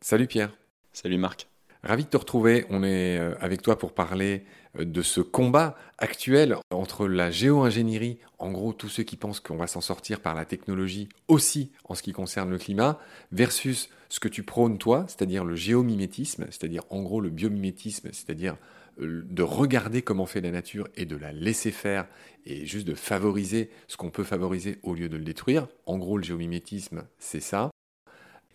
[0.00, 0.50] Salut Pierre.
[0.92, 1.48] Salut Marc.
[1.82, 2.66] Ravi de te retrouver.
[2.70, 4.44] On est euh, avec toi pour parler
[4.78, 9.56] euh, de ce combat actuel entre la géo-ingénierie, en gros tous ceux qui pensent qu'on
[9.56, 12.98] va s'en sortir par la technologie aussi en ce qui concerne le climat,
[13.32, 18.56] versus ce que tu prônes toi, c'est-à-dire le géomimétisme, c'est-à-dire en gros le biomimétisme, c'est-à-dire
[18.98, 22.06] de regarder comment fait la nature et de la laisser faire
[22.46, 25.66] et juste de favoriser ce qu'on peut favoriser au lieu de le détruire.
[25.86, 27.70] En gros, le géomimétisme, c'est ça.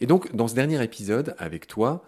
[0.02, 2.04] Et donc, dans ce dernier épisode, avec toi,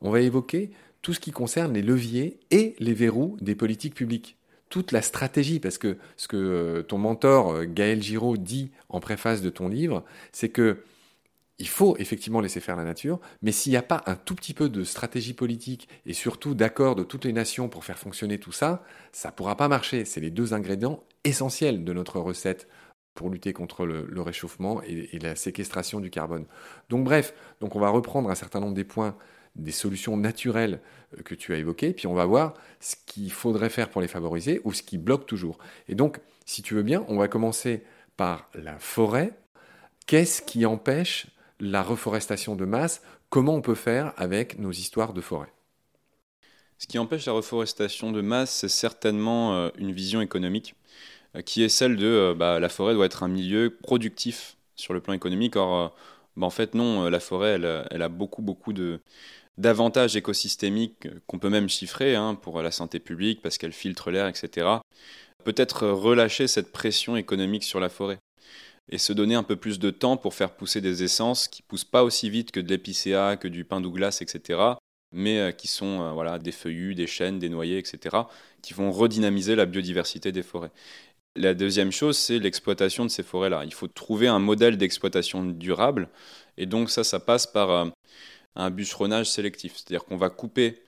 [0.00, 0.70] on va évoquer
[1.02, 4.36] tout ce qui concerne les leviers et les verrous des politiques publiques.
[4.70, 8.98] Toute la stratégie, parce que ce que euh, ton mentor euh, Gaël Giraud dit en
[8.98, 10.78] préface de ton livre, c'est que
[11.58, 14.54] il faut effectivement laisser faire la nature, mais s'il n'y a pas un tout petit
[14.54, 18.52] peu de stratégie politique et surtout d'accord de toutes les nations pour faire fonctionner tout
[18.52, 20.04] ça, ça ne pourra pas marcher.
[20.04, 22.68] C'est les deux ingrédients essentiels de notre recette
[23.14, 26.46] pour lutter contre le, réchauffement et, la séquestration du carbone.
[26.88, 29.16] Donc bref, donc on va reprendre un certain nombre des points,
[29.54, 30.80] des solutions naturelles
[31.16, 34.08] euh, que tu as évoquées, puis on va voir ce qu'il faudrait faire pour les
[34.08, 35.58] favoriser ou ce qui bloque toujours.
[35.88, 37.84] Et donc, si tu veux bien, on va commencer
[38.16, 39.32] par la forêt.
[40.06, 41.28] Qu'est-ce qui empêche
[41.60, 43.02] la reforestation de masse
[43.34, 45.52] Comment on peut faire avec nos histoires de forêt?
[46.78, 50.76] Ce qui empêche la reforestation de masse, c'est certainement euh, une vision économique
[51.34, 54.94] euh, qui est celle de euh, bah, la forêt doit être un milieu productif sur
[54.94, 55.56] le plan économique.
[55.56, 55.96] Or,
[56.36, 57.58] bah, en fait, non, la forêt,
[57.90, 59.00] elle, a beaucoup, beaucoup de,
[59.58, 64.28] d'avantages écosystémiques qu'on peut même chiffrer hein, pour la santé publique parce qu'elle filtre l'air,
[64.28, 64.68] etc.
[65.42, 68.18] Peut-être relâcher cette pression économique sur la forêt
[68.90, 71.84] et se donner un peu plus de temps pour faire pousser des essences qui poussent
[71.84, 74.60] pas aussi vite que de l'épicéa, que du pin Douglas, etc.
[75.12, 78.16] mais qui sont voilà, des feuillus, des chênes, des noyers, etc.,
[78.62, 80.70] qui vont redynamiser la biodiversité des forêts.
[81.36, 83.64] La deuxième chose, c'est l'exploitation de ces forêts-là.
[83.64, 86.08] Il faut trouver un modèle d'exploitation durable.
[86.56, 87.86] Et donc ça, ça passe par euh,
[88.54, 89.74] un bûcheronnage sélectif.
[89.74, 90.83] C'est-à-dire qu'on va couper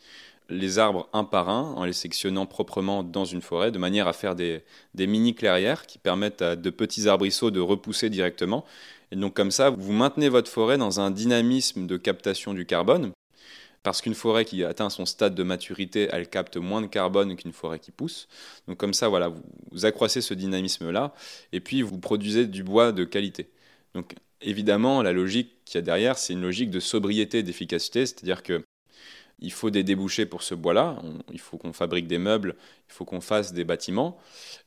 [0.49, 4.13] les arbres un par un en les sectionnant proprement dans une forêt, de manière à
[4.13, 4.63] faire des,
[4.95, 8.65] mini-clairières qui permettent à de petits arbrisseaux de repousser directement.
[9.13, 13.13] Et donc comme ça, vous maintenez votre forêt dans un dynamisme de captation du carbone,
[13.83, 17.53] parce qu'une forêt qui atteint son stade de maturité, elle capte moins de carbone qu'une
[17.53, 18.29] forêt qui pousse.
[18.67, 19.33] Donc comme ça, voilà,
[19.71, 21.15] vous, accroissez ce dynamisme-là,
[21.53, 23.49] et puis vous produisez du bois de qualité.
[23.95, 28.43] Donc évidemment, la logique qu'il y a derrière, c'est une logique de sobriété d'efficacité, c'est-à-dire
[28.43, 28.65] que
[29.39, 31.03] il faut des débouchés pour ce bois-là,
[31.33, 32.57] il faut qu'on fabrique des meubles,
[32.89, 34.19] il faut qu'on fasse des bâtiments,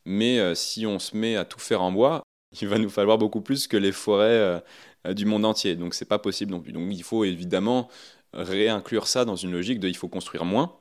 [0.05, 2.21] mais euh, si on se met à tout faire en bois,
[2.61, 4.61] il va nous falloir beaucoup plus que les forêts
[5.07, 5.75] euh, du monde entier.
[5.75, 6.71] Donc c'est pas possible non plus.
[6.71, 7.89] Donc il faut évidemment
[8.33, 10.75] réinclure ça dans une logique de il faut construire moins.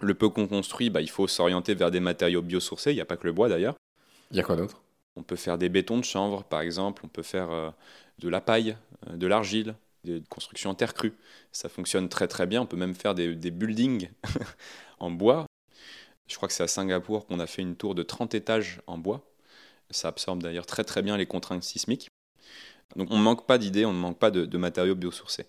[0.00, 3.06] Le peu qu'on construit, bah, il faut s'orienter vers des matériaux biosourcés, il n'y a
[3.06, 3.76] pas que le bois d'ailleurs.
[4.30, 4.82] Il y a quoi d'autre?
[5.16, 7.70] On peut faire des bétons de chanvre par exemple, on peut faire euh,
[8.18, 8.76] de la paille,
[9.08, 9.74] euh, de l'argile,
[10.06, 11.14] des constructions en terre crue.
[11.52, 14.08] Ça fonctionne très très bien, on peut même faire des, des buildings
[14.98, 15.46] en bois.
[16.28, 18.98] Je crois que c'est à Singapour qu'on a fait une tour de 30 étages en
[18.98, 19.30] bois.
[19.90, 22.08] Ça absorbe d'ailleurs très très bien les contraintes sismiques.
[22.96, 25.46] Donc on ne manque pas d'idées, on ne manque pas de, de matériaux biosourcés.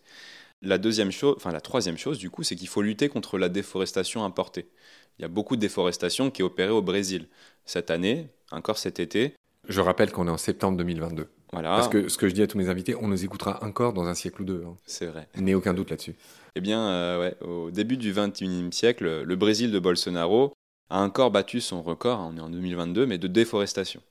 [0.61, 3.49] La deuxième chose, enfin la troisième chose du coup, c'est qu'il faut lutter contre la
[3.49, 4.69] déforestation importée.
[5.17, 7.27] Il y a beaucoup de déforestation qui est opérée au Brésil.
[7.65, 9.35] Cette année, encore cet été.
[9.67, 11.27] Je rappelle qu'on est en septembre 2022.
[11.53, 11.69] Voilà.
[11.69, 14.05] Parce que ce que je dis à tous mes invités, on nous écoutera encore dans
[14.05, 14.63] un siècle ou deux.
[14.65, 14.75] Hein.
[14.85, 15.27] C'est vrai.
[15.37, 16.15] N'ai aucun doute là-dessus.
[16.55, 20.53] Eh bien, euh, ouais, au début du 21e siècle, le Brésil de Bolsonaro
[20.89, 24.01] a encore battu son record, on est en 2022, mais de déforestation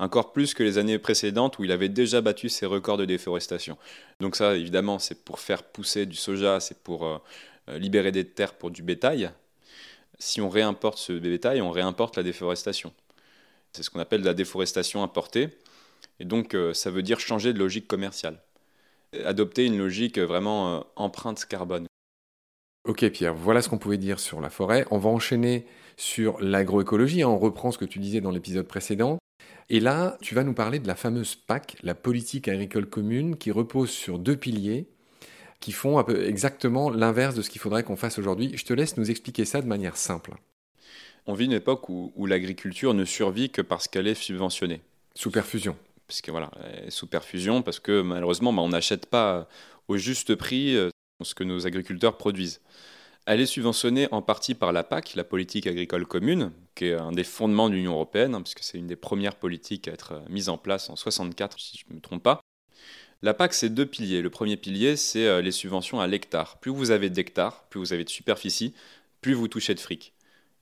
[0.00, 3.76] encore plus que les années précédentes où il avait déjà battu ses records de déforestation.
[4.18, 7.18] Donc ça, évidemment, c'est pour faire pousser du soja, c'est pour euh,
[7.68, 9.30] euh, libérer des terres pour du bétail.
[10.18, 12.92] Si on réimporte ce bétail, on réimporte la déforestation.
[13.72, 15.48] C'est ce qu'on appelle la déforestation importée.
[16.18, 18.42] Et donc, euh, ça veut dire changer de logique commerciale.
[19.24, 21.86] Adopter une logique vraiment empreinte carbone.
[22.86, 24.86] Ok Pierre, voilà ce qu'on pouvait dire sur la forêt.
[24.90, 25.66] On va enchaîner
[25.96, 27.24] sur l'agroécologie.
[27.24, 29.18] On reprend ce que tu disais dans l'épisode précédent.
[29.68, 33.50] Et là, tu vas nous parler de la fameuse PAC, la politique agricole commune, qui
[33.50, 34.88] repose sur deux piliers
[35.60, 38.52] qui font exactement l'inverse de ce qu'il faudrait qu'on fasse aujourd'hui.
[38.56, 40.34] Je te laisse nous expliquer ça de manière simple.
[41.30, 44.80] On vit une époque où, l'agriculture ne survit que parce qu'elle est subventionnée.
[45.14, 45.76] Sous perfusion.
[46.08, 46.50] Parce que voilà,
[46.88, 49.48] sous perfusion, parce que malheureusement, bah, on n'achète pas
[49.86, 50.90] au juste prix euh,
[51.22, 52.60] ce que nos agriculteurs produisent.
[53.26, 57.12] Elle est subventionnée en partie par la PAC, la politique agricole commune, qui est un
[57.12, 60.20] des fondements de l'Union européenne, hein, puisque c'est une des premières politiques à être euh,
[60.28, 62.40] mise en place en 64, si je ne me trompe pas.
[63.22, 64.20] La PAC, c'est deux piliers.
[64.20, 66.58] Le premier pilier, c'est euh, les subventions à l'hectare.
[66.58, 68.74] Plus vous avez d'hectares, plus vous avez de superficie,
[69.20, 70.12] plus vous touchez de fric.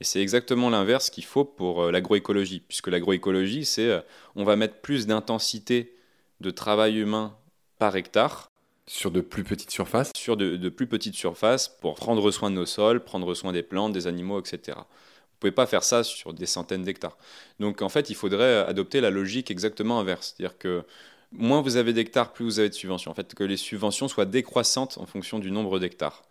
[0.00, 4.02] Et c'est exactement l'inverse qu'il faut pour euh, l'agroécologie, puisque l'agroécologie, c'est
[4.36, 5.96] on va mettre plus d'intensité
[6.40, 7.36] de travail humain
[7.78, 8.50] par hectare.
[8.86, 12.66] Sur de plus petites surfaces Sur de, plus petites surfaces pour prendre soin de nos
[12.66, 14.60] sols, prendre soin des plantes, des animaux, etc.
[14.76, 17.18] Vous ne pouvez pas faire ça sur des centaines d'hectares.
[17.60, 20.34] Donc en fait, il faudrait adopter la logique exactement inverse.
[20.36, 20.84] C'est-à-dire que
[21.32, 23.10] moins vous avez d'hectares, plus vous avez de subventions.
[23.10, 26.22] En fait, que les subventions soient décroissantes en fonction du nombre d'hectares.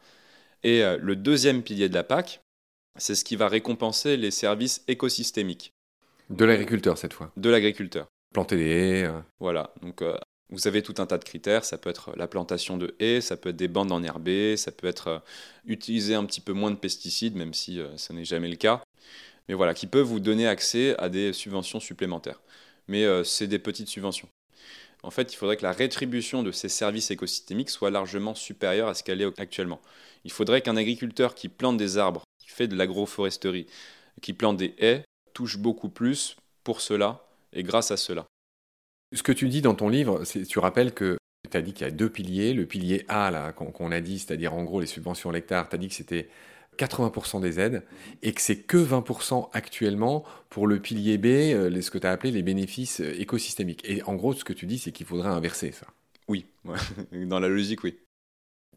[0.64, 2.42] Et euh, le deuxième pilier de la PAC,
[2.98, 5.74] c'est ce qui va récompenser les services écosystémiques.
[6.30, 7.32] De l'agriculteur cette fois.
[7.38, 8.08] De l'agriculteur.
[8.34, 9.04] Planter des haies.
[9.06, 9.20] Euh.
[9.40, 9.74] Voilà.
[9.82, 10.18] Donc euh,
[10.50, 11.66] vous avez tout un tas de critères.
[11.66, 14.88] Ça peut être la plantation de haies, ça peut être des bandes enherbées, ça peut
[14.88, 15.22] être
[15.66, 18.82] utiliser un petit peu moins de pesticides, même si ce n'est jamais le cas.
[19.48, 22.42] Mais voilà, qui peuvent vous donner accès à des subventions supplémentaires.
[22.88, 24.30] Mais c'est des petites subventions
[25.04, 28.94] en fait, il faudrait que la rétribution de ces services écosystémiques soit largement supérieure à
[28.94, 29.82] ce qu'elle est actuellement.
[30.26, 33.68] Il faudrait qu'un agriculteur qui plante des arbres, qui fait de l'agroforesterie,
[34.22, 35.04] qui plante des haies,
[35.34, 38.26] touche beaucoup plus pour cela et grâce à cela.
[39.14, 41.18] Ce que tu dis dans ton livre, tu rappelles que
[41.50, 42.54] tu as dit qu'il y a deux piliers.
[42.54, 45.80] Le pilier A, qu'on a dit, c'est-à-dire en gros les subventions à l'hectare, tu as
[45.80, 46.30] dit que c'était
[46.78, 47.84] 80% des aides
[48.22, 52.12] et que c'est que 20% actuellement pour le pilier B, euh, ce que tu as
[52.12, 53.84] appelé les bénéfices euh, écosystémiques.
[53.86, 55.88] Et en gros, ce que tu dis, c'est qu'il faudrait inverser ça.
[56.28, 56.46] Oui,
[57.12, 57.98] dans la logique, oui.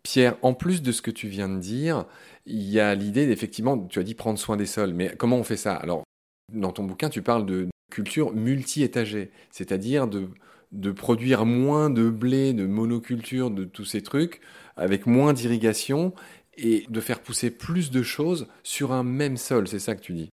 [0.03, 2.07] Pierre, en plus de ce que tu viens de dire,
[2.47, 5.45] il y a l'idée d'effectivement, tu as dit prendre soin des sols, mais comment on
[5.45, 5.75] fait ça?
[5.75, 6.05] Alors,
[6.53, 12.67] dans ton bouquin, tu parles de culture multi-étagée, c'est-à-dire de, produire moins de blé, de
[12.67, 14.41] monoculture, de tous ces trucs,
[14.77, 16.15] avec moins d'irrigation,
[16.57, 20.13] et de faire pousser plus de choses sur un même sol, c'est ça que tu
[20.13, 20.29] dis?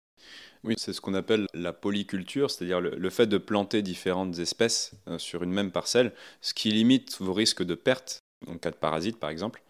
[0.63, 5.17] Oui, c'est ce qu'on appelle la polyculture, c'est-à-dire le, fait de planter différentes espèces euh,
[5.17, 9.19] sur une même parcelle, ce qui limite vos risques de perte, en cas de parasites
[9.19, 9.61] par exemple.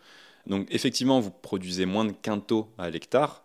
[0.48, 3.44] Donc effectivement, vous produisez moins de quintaux à l'hectare,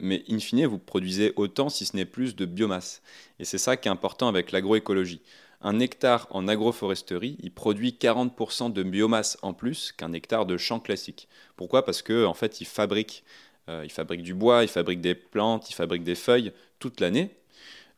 [0.00, 3.02] mais in fine, vous produisez autant, si ce n'est plus, de biomasse.
[3.38, 5.22] Et c'est ça qui est important avec l'agroécologie
[5.62, 10.80] un hectare en agroforesterie, il produit 40% de biomasse en plus qu'un hectare de champ
[10.80, 11.28] classique.
[11.56, 11.84] Pourquoi?
[11.84, 13.24] Parce qu'en en fait, il fabrique,
[13.68, 17.30] euh, il fabrique du bois, il fabrique des plantes, il fabrique des feuilles toute l'année,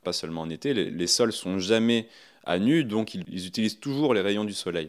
[0.03, 0.75] pas seulement en été.
[0.75, 2.09] Les, les, sols sont jamais
[2.45, 4.89] à nu, donc ils utilisent toujours les rayons du soleil.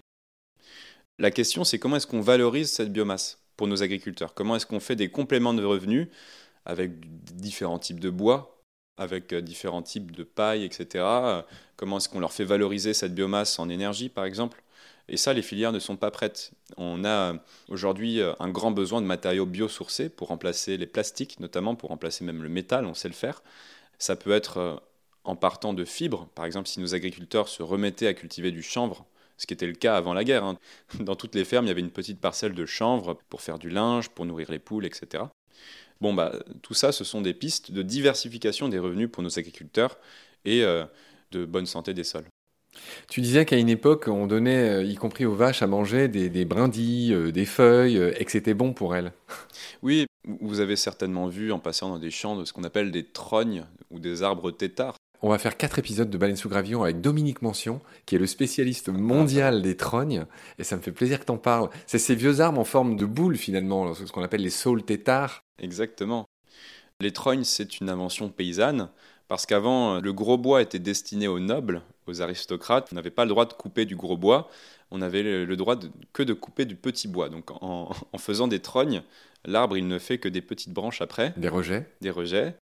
[1.19, 4.33] La question, c'est comment est-ce qu'on valorise cette biomasse pour nos agriculteurs?
[4.33, 6.07] Comment est-ce qu'on fait des compléments de revenus
[6.65, 6.92] avec
[7.36, 8.54] différents types de bois
[8.98, 11.06] avec euh, différents types de paille, etc.
[11.75, 14.63] Comment est-ce qu'on leur fait valoriser cette biomasse en énergie, par exemple?
[15.10, 16.51] Et ça, les filières ne sont pas prêtes.
[16.77, 17.38] On a euh,
[17.69, 22.24] aujourd'hui euh, un grand besoin de matériaux biosourcés pour remplacer les plastiques, notamment pour remplacer
[22.24, 23.44] même le métal, on sait le faire.
[24.00, 24.81] Ça peut être
[25.24, 29.06] en partant de fibres, par exemple si nos agriculteurs se remettaient à cultiver du chanvre,
[29.38, 30.44] ce qui était le cas avant la guerre.
[30.44, 30.58] Hein.
[31.00, 33.70] Dans toutes les fermes, il y avait une petite parcelle de chanvre pour faire du
[33.70, 35.26] linge, pour nourrir les poules, etc.
[36.02, 39.98] Bon, bah, tout ça, ce sont des pistes de diversification des revenus pour nos agriculteurs
[40.44, 40.84] et euh,
[41.32, 42.26] de bonne santé des sols.
[43.08, 46.46] Tu disais qu'à une époque, on donnait, euh, y compris aux vaches, à manger des,
[46.46, 49.14] brindilles, euh, des feuilles, et que c'était bon pour elles.
[49.82, 53.04] Oui, vous avez certainement vu en passant dans des champs de ce qu'on appelle des
[53.04, 54.96] trognes ou des arbres têtards.
[55.25, 58.28] On va faire quatre épisodes de Baleine sous gravillon avec Dominique Mention, qui est le
[58.28, 60.25] spécialiste mondial des trognes.
[60.60, 61.70] Et ça me fait plaisir que tu en parles.
[61.88, 65.46] C'est ces vieux arbres en forme de boule, finalement, ce qu'on appelle les saules têtards.
[65.60, 66.25] Exactement.
[67.00, 68.90] Les trognes, c'est une invention paysanne,
[69.30, 72.90] parce qu'avant, le gros bois était destiné aux nobles, aux aristocrates.
[72.92, 74.50] On n'avait pas le droit de couper du gros bois,
[74.92, 75.77] on avait le droit
[76.12, 77.30] que de couper du petit bois.
[77.30, 79.03] Donc en, en faisant des trognes,
[79.46, 81.34] l'arbre, il ne fait que des petites branches après.
[81.38, 81.88] Des rejets.
[82.01, 82.58] Des rejets.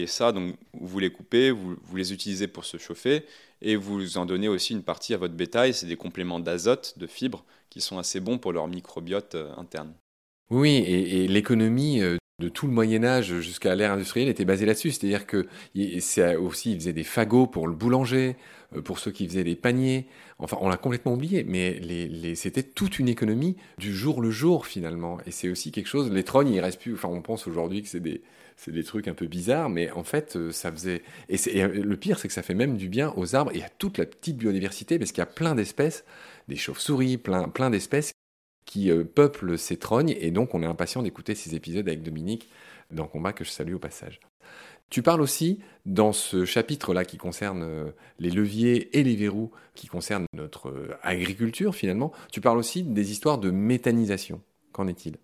[0.00, 3.24] Et ça, donc, vous les coupez, vous, les utilisez pour se chauffer,
[3.60, 5.74] et vous en donnez aussi une partie à votre bétail.
[5.74, 9.92] C'est des compléments d'azote, de fibres, qui sont assez bons pour leur microbiote euh, interne.
[10.50, 14.92] Oui, et, l'économie euh, de tout le Moyen Âge jusqu'à l'ère industrielle était basée là-dessus.
[14.92, 15.46] C'est-à-dire que
[16.00, 18.36] c'est aussi, ils faisaient des fagots pour le boulanger,
[18.76, 20.06] euh, pour ceux qui faisaient des paniers.
[20.38, 24.66] Enfin, on l'a complètement oublié, mais les, c'était toute une économie du jour le jour
[24.66, 25.18] finalement.
[25.26, 26.12] Et c'est aussi quelque chose.
[26.12, 26.94] Les trognes, il reste plus.
[26.94, 28.22] Enfin, on pense aujourd'hui que c'est des
[28.56, 31.02] c'est des trucs un peu bizarres, mais en fait, euh, ça faisait.
[31.28, 33.68] Et, euh, le pire, c'est que ça fait même du bien aux arbres et à
[33.68, 36.04] toute la petite biodiversité, parce qu'il y a plein d'espèces,
[36.48, 38.12] des chauves-souris, plein, plein d'espèces
[38.68, 42.48] qui euh, peuplent ces trognes, et donc on est impatient d'écouter ces épisodes avec Dominique
[42.90, 44.20] dans Combat, que je salue au passage.
[44.90, 50.24] Tu parles aussi, dans ce chapitre-là qui concerne les leviers et les verrous qui concernent
[50.32, 50.72] notre
[51.02, 54.40] agriculture finalement, tu parles aussi des histoires de méthanisation.
[54.72, 55.16] Qu'en est-il?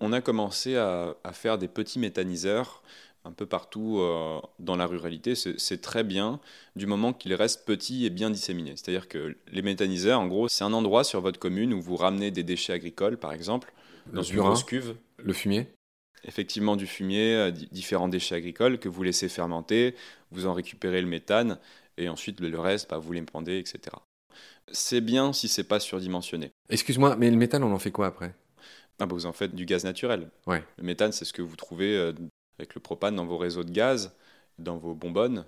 [0.00, 2.82] On a commencé à, faire des petits méthaniseurs
[3.24, 5.34] un peu partout euh, dans la ruralité.
[5.34, 6.40] C'est très bien
[6.76, 8.74] du moment qu'ils restent petits et bien disséminés.
[8.76, 12.30] C'est-à-dire que les méthaniseurs, en gros, c'est un endroit sur votre commune où vous ramenez
[12.30, 13.72] des déchets agricoles, par exemple,
[14.12, 14.96] dans une grosse cuve.
[15.18, 15.68] Le fumier
[16.24, 19.96] Effectivement, du fumier, euh, différents déchets agricoles que vous laissez fermenter,
[20.30, 21.58] vous en récupérez le méthane,
[21.96, 23.96] et ensuite le reste, bah, vous les pendez, etc.
[24.70, 26.52] C'est bien si c'est pas surdimensionné.
[26.70, 28.34] Excuse-moi, mais le méthane, on en fait quoi après?
[29.00, 30.30] Ah bah, Vous en faites du gaz naturel.
[30.46, 30.62] Ouais.
[30.78, 32.12] Le méthane, c'est ce que vous trouvez euh,
[32.58, 34.14] avec le propane dans vos réseaux de gaz,
[34.58, 35.44] dans vos bonbonnes.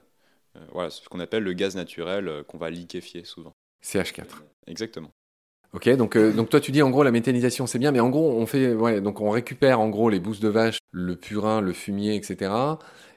[0.57, 3.53] Euh, voilà, c'est ce qu'on appelle le gaz naturel euh, qu'on va liquéfier souvent.
[3.83, 4.25] CH4.
[4.67, 5.11] Exactement.
[5.75, 8.09] Ok, donc, euh, donc toi tu dis en gros la méthanisation c'est bien, mais en
[8.09, 11.61] gros on fait, ouais, donc on récupère en gros les bousses de vache, le purin,
[11.61, 12.53] le fumier, etc.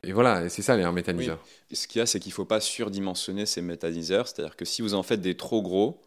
[0.01, 1.39] Et voilà, c'est ça les un méthaniseur.
[1.71, 4.81] Ce qu'il y a, c'est qu'il ne faut pas surdimensionner ces méthaniseurs, c'est-à-dire que si
[4.81, 6.01] vous en faites des trop gros,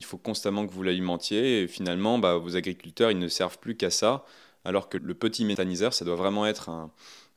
[0.00, 3.76] il faut constamment que vous l'alimentiez, et finalement bah, vos agriculteurs ils ne servent plus
[3.76, 4.24] qu'à ça,
[4.64, 6.90] alors que le petit méthaniseur ça doit vraiment être un,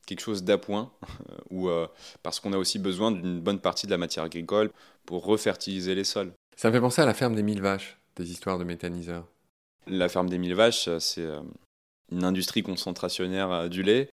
[0.06, 0.90] quelque chose d'appoint,
[1.50, 1.86] ou euh,
[2.22, 4.70] parce qu'on a aussi besoin d'une bonne partie de la matière agricole
[5.04, 6.32] pour refertiliser les sols.
[6.56, 9.26] Ça me fait penser à la ferme des mille vaches des histoires de méthaniseurs
[9.86, 11.42] La ferme des mille vaches, c'est euh,
[12.10, 14.08] une industrie concentrationnaire euh, du lait,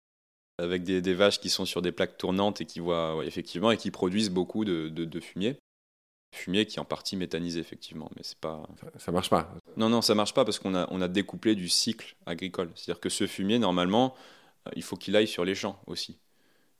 [0.61, 3.89] avec des, vaches qui sont sur des plaques tournantes et qui voient effectivement et qui
[3.89, 5.57] produisent beaucoup de, fumier.
[6.33, 8.63] Fumier qui est en partie méthanisé effectivement, mais c'est pas.
[8.97, 9.53] Ça, marche pas.
[9.77, 12.71] Non non, ça marche pas parce qu'on a on a découplé du cycle agricole.
[12.75, 14.15] C'est-à-dire que ce fumier normalement,
[14.75, 16.17] il faut qu'il aille sur les champs aussi,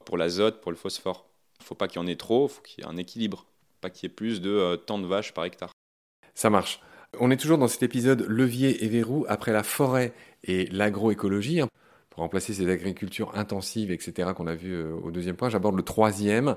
[0.05, 1.29] pour l'azote, pour le phosphore.
[1.60, 3.45] Il faut pas qu'il y en ait trop, il faut qu'il y ait un équilibre,
[3.79, 5.72] pas qu'il y ait plus de tant de vaches par hectare.
[6.33, 6.79] Ça marche.
[7.19, 11.62] On est toujours dans cet épisode levier et verrou après la forêt et l'agroécologie.
[12.13, 15.82] Pour remplacer ces agricultures intensives, etc., qu'on a vu euh, au deuxième point, j'aborde le
[15.82, 16.55] troisième.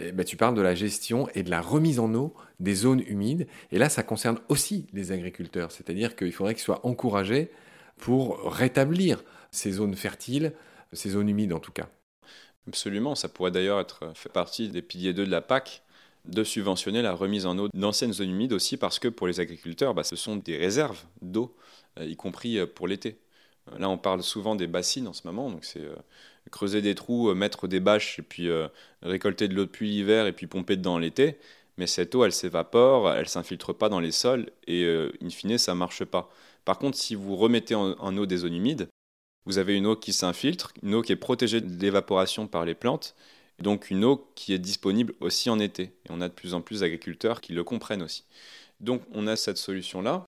[0.00, 3.46] Ben, tu parles de la gestion et de la remise en eau des zones humides.
[3.70, 5.70] Et là, ça concerne aussi les agriculteurs.
[5.70, 7.50] C'est-à-dire qu'il faudrait qu'ils soient encouragés
[7.98, 10.52] pour rétablir ces zones fertiles,
[10.92, 11.88] ces zones humides en tout cas.
[12.66, 15.82] Absolument, ça pourrait d'ailleurs être fait partie des piliers 2 de la PAC,
[16.24, 19.94] de subventionner la remise en eau d'anciennes zones humides aussi parce que pour les agriculteurs,
[19.94, 21.54] bah, ce sont des réserves d'eau,
[21.98, 23.18] euh, y compris euh, pour l'été.
[23.72, 25.82] Euh, là, on parle souvent des bassines en ce moment, donc c'est
[26.50, 28.48] creuser des trous, mettre des bâches et puis
[29.02, 31.38] récolter de l'eau depuis l'hiver et puis pomper dedans l'été.
[31.78, 34.86] Mais cette eau, elle s'évapore, elle s'infiltre pas dans les sols et
[35.22, 36.30] in fine, ça marche pas.
[36.66, 38.88] Par contre, si vous remettez en, en eau des zones humides,
[39.46, 42.74] vous avez une eau qui s'infiltre, une eau qui est protégée de l'évaporation par les
[42.74, 43.16] plantes
[43.58, 45.82] donc une eau qui est disponible aussi en été.
[45.82, 48.24] Et on a de plus en plus d'agriculteurs qui le comprennent aussi.
[48.80, 50.24] Donc on a cette solution-là.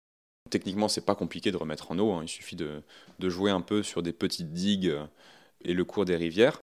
[0.51, 2.13] Techniquement, c'est pas compliqué de remettre en eau.
[2.13, 2.23] Hein.
[2.25, 2.83] Il suffit de,
[3.21, 5.05] jouer un peu sur des petites digues euh,
[5.65, 6.61] et le cours des rivières.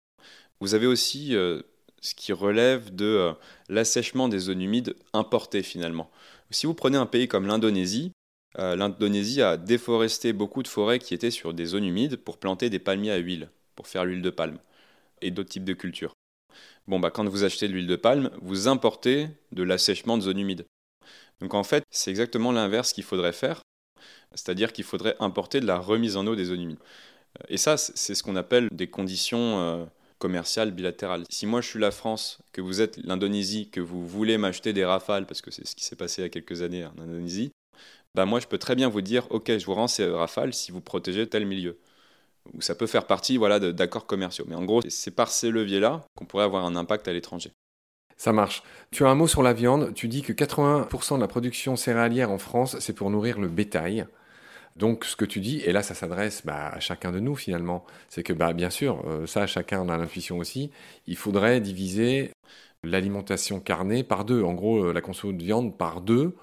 [0.60, 1.62] Vous avez aussi euh,
[2.02, 3.34] ce qui relève de euh,
[3.70, 6.10] l'assèchement des zones humides importées finalement.
[6.50, 8.12] Si vous prenez un pays comme l'Indonésie,
[8.58, 12.80] l'Indonésie a déforesté beaucoup de forêts qui étaient sur des zones humides pour planter des
[12.80, 14.58] palmiers à huile, pour faire l'huile de palme
[15.22, 16.14] et d'autres types de cultures.
[16.88, 20.40] Bon, bah, quand vous achetez de l'huile de palme, vous importez de l'assèchement de zones
[20.40, 20.66] humides.
[21.42, 23.62] Donc en fait, c'est exactement l'inverse qu'il faudrait faire,
[24.34, 26.80] c'est-à-dire qu'il faudrait importer de la remise en eau des zones humides.
[27.40, 29.86] Euh, et ça, c'est ce qu'on appelle des conditions euh,
[30.20, 31.24] commerciales bilatérales.
[31.30, 34.86] Si moi je suis la France, que vous êtes l'Indonésie, que vous voulez m'acheter des
[34.86, 37.52] rafales, parce que c'est ce qui s'est passé il y a quelques années en Indonésie,
[38.16, 40.72] bah moi je peux très bien vous dire, ok, je vous rends ces rafales si
[40.72, 41.78] vous protégez tel milieu
[42.54, 44.46] où ça peut faire partie voilà, d'accords commerciaux.
[44.48, 47.52] Mais en gros, c'est par ces leviers-là qu'on pourrait avoir un impact à l'étranger.
[48.18, 48.64] Ça marche.
[48.92, 49.94] Tu as un mot sur la viande.
[49.94, 54.08] Tu dis que 80% de la production céréalière en France, c'est pour nourrir le bétail.
[54.78, 57.86] Donc, ce que tu dis, et là, ça s'adresse bah, à chacun de nous finalement,
[58.10, 60.72] c'est que, bah, bien sûr, euh, ça, chacun a l'intuition aussi,
[61.08, 62.32] il faudrait diviser
[62.84, 64.44] l'alimentation carnée par deux.
[64.44, 66.36] En gros, euh, la consommation de viande par deux.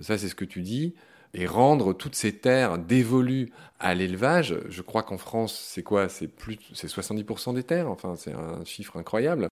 [0.00, 0.94] Ça, c'est ce que tu dis
[1.34, 4.56] et rendre toutes ces terres dévolues à l'élevage.
[4.68, 6.08] Je crois qu'en France, c'est quoi?
[6.08, 7.88] C'est plus, c'est 70% des terres.
[7.90, 9.48] Enfin, c'est un chiffre incroyable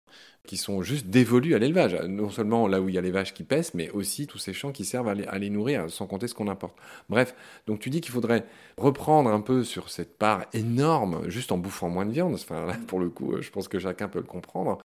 [0.48, 1.94] qui sont juste dévolues à l'élevage.
[2.08, 4.54] Non seulement là où il y a les vaches qui pèsent, mais aussi tous ces
[4.54, 6.74] champs qui servent à les, nourrir, sans compter ce qu'on importe.
[7.10, 7.34] Bref,
[7.66, 8.46] donc tu dis qu'il faudrait
[8.78, 12.32] reprendre un peu sur cette part énorme, juste en bouffant moins de viande.
[12.34, 14.78] Enfin, là, pour le coup, je pense que chacun peut le comprendre.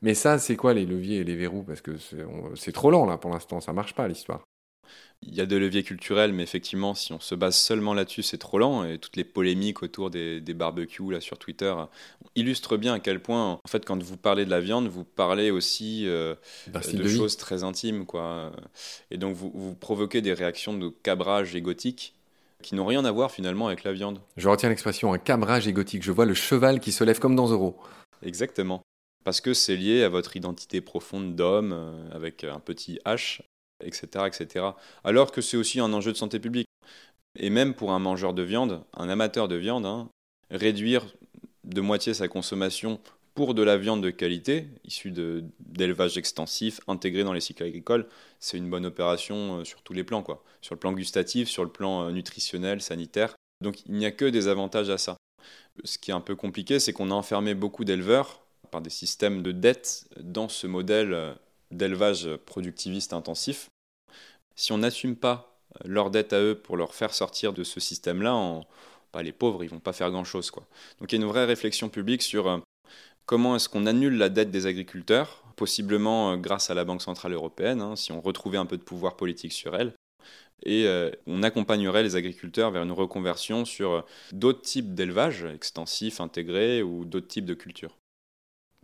[0.00, 1.64] Mais ça, c'est quoi les leviers et les verrous?
[1.64, 1.96] Parce que
[2.54, 4.44] c'est trop lent là pour l'instant, ça marche pas l'histoire.
[5.22, 8.38] Il y a des leviers culturels, mais effectivement, si on se base seulement là-dessus, c'est
[8.38, 8.84] trop lent.
[8.84, 11.74] Et toutes les polémiques autour des, barbecues là, sur Twitter
[12.36, 15.50] illustrent bien à quel point, en fait, quand vous parlez de la viande, vous parlez
[15.50, 16.34] aussi euh,
[16.68, 18.06] de, choses très intimes.
[18.06, 18.50] Quoi.
[19.10, 22.14] Et donc, vous, vous provoquez des réactions de cabrage égotique
[22.62, 24.20] qui n'ont rien à voir finalement avec la viande.
[24.36, 26.02] Je retiens l'expression un cabrage égotique.
[26.02, 27.76] Je vois le cheval qui se lève comme dans Zoro.
[28.22, 28.82] Exactement.
[29.24, 33.40] Parce que c'est lié à votre identité profonde d'homme, euh, avec un petit H,
[33.82, 34.64] etc..
[35.04, 36.66] Alors que c'est aussi un enjeu de santé publique.
[37.38, 40.08] Et même pour un mangeur de viande, un amateur de viande, hein,
[40.50, 41.06] réduire
[41.64, 43.00] de moitié sa consommation
[43.34, 48.06] pour de la viande de qualité, issue d'élevage extensif, intégrée dans les cycles agricoles,
[48.40, 50.42] c'est une bonne opération euh, sur tous les plans, quoi.
[50.60, 53.34] Sur le plan gustatif, sur le plan euh, nutritionnel, sanitaire.
[53.62, 55.16] Donc il n'y a que des avantages à ça.
[55.84, 59.42] Ce qui est un peu compliqué, c'est qu'on a enfermé beaucoup d'éleveurs par des systèmes
[59.42, 61.34] de dette dans ce modèle euh,
[61.70, 63.70] d'élevage productiviste intensif.
[64.56, 68.60] si on n'assume pas leur dette à eux pour leur faire sortir de ce système-là,
[69.12, 70.50] bah, les pauvres, ils vont pas faire grand-chose.
[70.50, 70.66] Quoi.
[70.98, 72.60] Donc il y a une vraie réflexion publique sur
[73.26, 77.80] comment est-ce qu'on annule la dette des agriculteurs, possiblement grâce à la Banque Centrale Européenne,
[77.80, 79.94] hein, si on retrouvait un peu de pouvoir politique sur elle,
[80.64, 86.20] et euh, on accompagnerait les agriculteurs vers une reconversion sur euh, d'autres types d'élevage, extensifs,
[86.20, 87.96] intégrés ou d'autres types de cultures.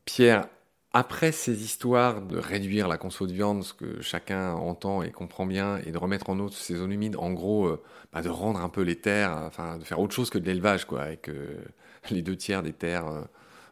[0.04, 0.48] Pierre,
[0.96, 5.46] après ces histoires de réduire la conso de viande, ce que chacun entend et comprend
[5.46, 8.60] bien, et de remettre en autre ces zones humides, en gros, euh, bah, de rendre
[8.60, 11.30] un peu les terres, enfin de faire autre chose que de l'élevage, quoi, avec
[12.10, 13.26] les deux tiers des terres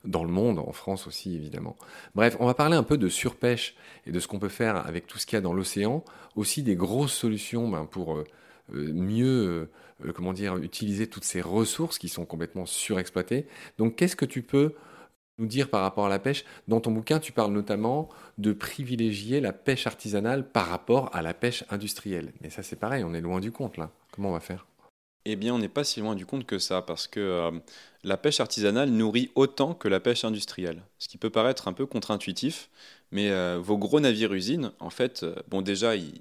[0.05, 1.77] dans le monde, en France aussi évidemment.
[2.15, 3.75] Bref, on va parler un peu de surpêche
[4.07, 6.05] et de ce qu'on peut faire avec tout ce qu'il y a dans l'océan,
[6.37, 8.25] aussi des grosses solutions ben, pour euh,
[8.75, 9.69] euh, mieux
[10.05, 13.47] euh, comment dire, utiliser toutes ces ressources qui sont complètement surexploitées.
[13.79, 14.75] Donc qu'est-ce que tu peux
[15.39, 19.41] nous dire par rapport à la pêche Dans ton bouquin, tu parles notamment de privilégier
[19.41, 22.33] la pêche artisanale par rapport à la pêche industrielle.
[22.41, 23.91] Mais ça c'est pareil, on est loin du compte là.
[24.13, 24.67] Comment on va faire?
[25.27, 27.51] Eh bien, on n'est pas si loin du compte que ça, parce que euh,
[28.03, 30.83] la pêche artisanale nourrit autant que la pêche industrielle.
[30.99, 32.69] Ce qui peut paraître un peu contre-intuitif,
[33.11, 36.13] mais euh, vos gros navires-usines, en fait, euh, bon, déjà, ils,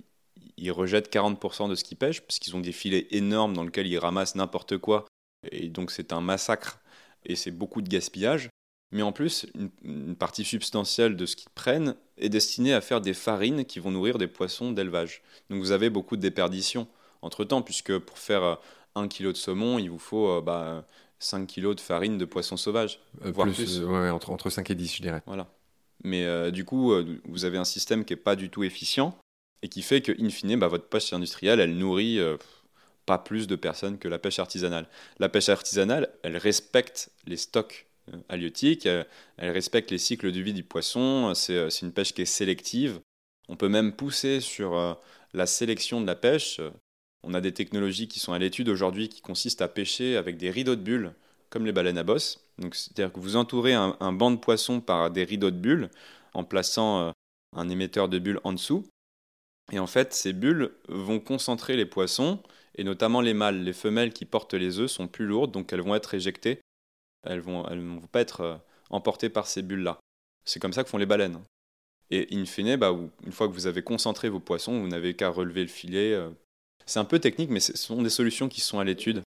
[0.71, 4.35] rejettent 40% de ce qu'ils pêchent, puisqu'ils ont des filets énormes dans lesquels ils ramassent
[4.35, 5.05] n'importe quoi,
[5.51, 6.79] et donc c'est un massacre,
[7.25, 8.47] et c'est beaucoup de gaspillage.
[8.93, 13.01] Mais en plus, une, une partie substantielle de ce qu'ils prennent est destinée à faire
[13.01, 15.23] des farines qui vont nourrir des poissons d'élevage.
[15.49, 16.87] Donc vous avez beaucoup de déperditions
[17.23, 18.59] entre-temps, puisque pour faire
[18.95, 20.85] 1 kg de saumon, il vous faut euh, bah,
[21.19, 23.79] 5 kg de farine de poisson sauvage, euh, voire plus.
[23.81, 25.23] Euh, entre, entre 5 et 10, je dirais.
[25.25, 25.47] Voilà.
[26.03, 26.93] Mais du coup,
[27.29, 29.17] vous avez un système qui n'est pas du tout efficient
[29.61, 32.19] et qui fait que, in fine, bah, votre pêche industrielle, elle nourrit
[33.05, 34.89] pas plus de personnes que la pêche artisanale.
[35.19, 37.87] La pêche artisanale, elle respecte les stocks
[38.29, 39.05] halieutiques, elle,
[39.39, 42.99] respecte les cycles de vie du poisson, c'est une pêche qui est sélective.
[43.49, 44.97] On peut même pousser sur
[45.33, 46.61] la sélection de la pêche.
[47.23, 50.51] On a des technologies qui sont à l'étude aujourd'hui qui consistent à pêcher avec des
[50.51, 51.13] rideaux de bulles,
[51.49, 52.45] comme les baleines à bosse.
[52.71, 55.89] C'est-à-dire que vous entourez un, banc de poissons par des rideaux de bulles
[56.33, 57.11] en plaçant euh,
[57.55, 58.85] un émetteur de bulles en dessous.
[59.71, 62.39] Et en fait, ces bulles vont concentrer les poissons,
[62.75, 63.63] et notamment les mâles.
[63.63, 66.59] Les femelles qui portent les œufs sont plus lourdes, donc elles vont être éjectées.
[67.23, 68.55] Elles vont, elles vont pas être euh,
[68.89, 69.99] emportées par ces bulles-là.
[70.45, 71.39] C'est comme ça que font les baleines.
[72.11, 72.93] Et in fine, bah,
[73.25, 76.29] une fois que vous avez concentré vos poissons, vous n'avez qu'à relever le filet, euh,
[76.85, 79.21] c'est un peu technique, mais ce sont des solutions qui sont à l'étude,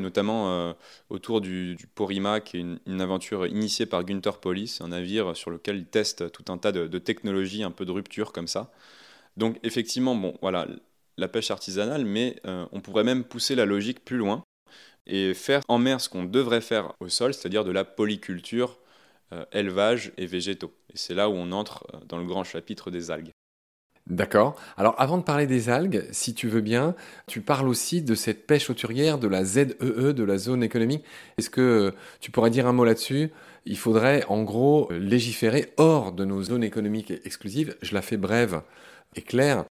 [0.00, 0.72] notamment euh,
[1.10, 5.76] autour du, Porima, qui est une, aventure initiée par Gunther Polis, un navire sur lequel
[5.76, 8.72] il teste tout un tas de, technologies un peu de rupture comme ça.
[9.36, 10.66] Donc effectivement, bon, voilà,
[11.18, 14.42] la pêche artisanale, mais on pourrait même pousser la logique plus loin
[15.06, 18.78] et faire en mer ce qu'on devrait faire au sol, c'est-à-dire de la polyculture,
[19.32, 20.72] euh, élevage et végétaux.
[20.92, 23.32] Et c'est là où on entre dans le grand chapitre des algues.
[24.08, 24.56] D'accord.
[24.76, 26.96] Alors avant de parler des algues, si tu veux bien,
[27.28, 31.04] tu parles aussi de cette pêche hauturière, de la ZEE, e, de la zone économique.
[31.38, 33.30] Est-ce que tu pourrais dire un mot là-dessus?
[33.64, 37.76] Il faudrait en gros légiférer hors de nos zones économiques exclusives.
[37.80, 38.62] Je la fais brève
[39.14, 39.64] et claire.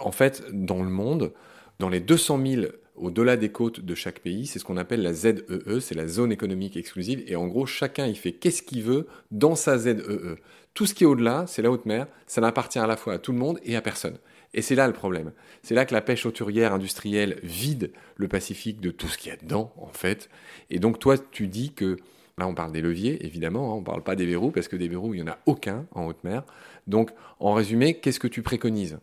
[0.00, 1.32] En fait, dans le monde,
[1.78, 2.62] dans les 200 000
[3.00, 6.08] au-delà des côtes de chaque pays, c'est ce qu'on appelle la ZEE, e, c'est la
[6.08, 10.00] zone économique exclusive, et en gros, chacun il fait qu'est-ce qu'il veut dans sa ZEE.
[10.00, 10.36] E.
[10.74, 13.18] Tout ce qui est au-delà, c'est la haute mer, ça n'appartient à la fois à
[13.18, 14.18] tout le monde et à personne.
[14.54, 15.32] Et c'est là le problème.
[15.62, 19.34] C'est là que la pêche hauturière industrielle vide le Pacifique de tout ce qu'il y
[19.34, 20.30] a dedans, en fait.
[20.70, 21.96] Et donc toi, tu dis que,
[22.38, 24.76] là on parle des leviers, évidemment, hein, on ne parle pas des verrous, parce que
[24.76, 26.44] des verrous, il n'y en a aucun en haute mer.
[26.86, 28.98] Donc, en résumé, qu'est-ce que tu préconises?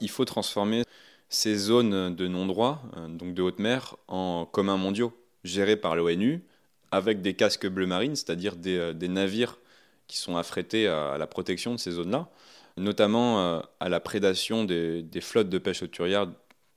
[0.00, 0.84] Il faut transformer
[1.28, 5.12] ces zones de non-droit, euh, donc de haute mer, en communs mondiaux,
[5.44, 6.42] gérés par l'ONU,
[6.90, 9.58] avec des casques bleu marine, c'est-à-dire des, euh, navires
[10.06, 12.28] qui sont affrétés à, la protection de ces zones-là,
[12.76, 16.28] notamment euh, à la prédation des, flottes de pêche hauturière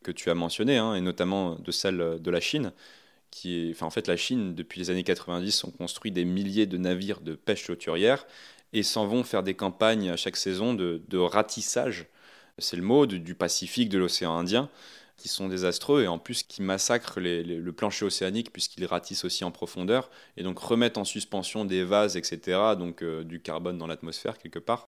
[0.03, 2.71] que tu as mentionnées, hein, et notamment de celle de la Chine.
[3.31, 6.77] Qui enfin, en fait, la Chine, depuis les années 90, ont construit des milliers de
[6.77, 8.25] navires de pêche hauturière
[8.73, 12.07] et s'en vont faire des campagnes à chaque saison de ratissage
[12.59, 14.69] c'est le mot, du, Pacifique, de l'océan Indien,
[15.17, 19.51] qui sont désastreux et en plus qui massacrent le plancher océanique puisqu'ils ratissent aussi en
[19.51, 24.37] profondeur et donc remettent en suspension des vases, etc., donc euh, du carbone dans l'atmosphère
[24.37, 24.87] quelque part.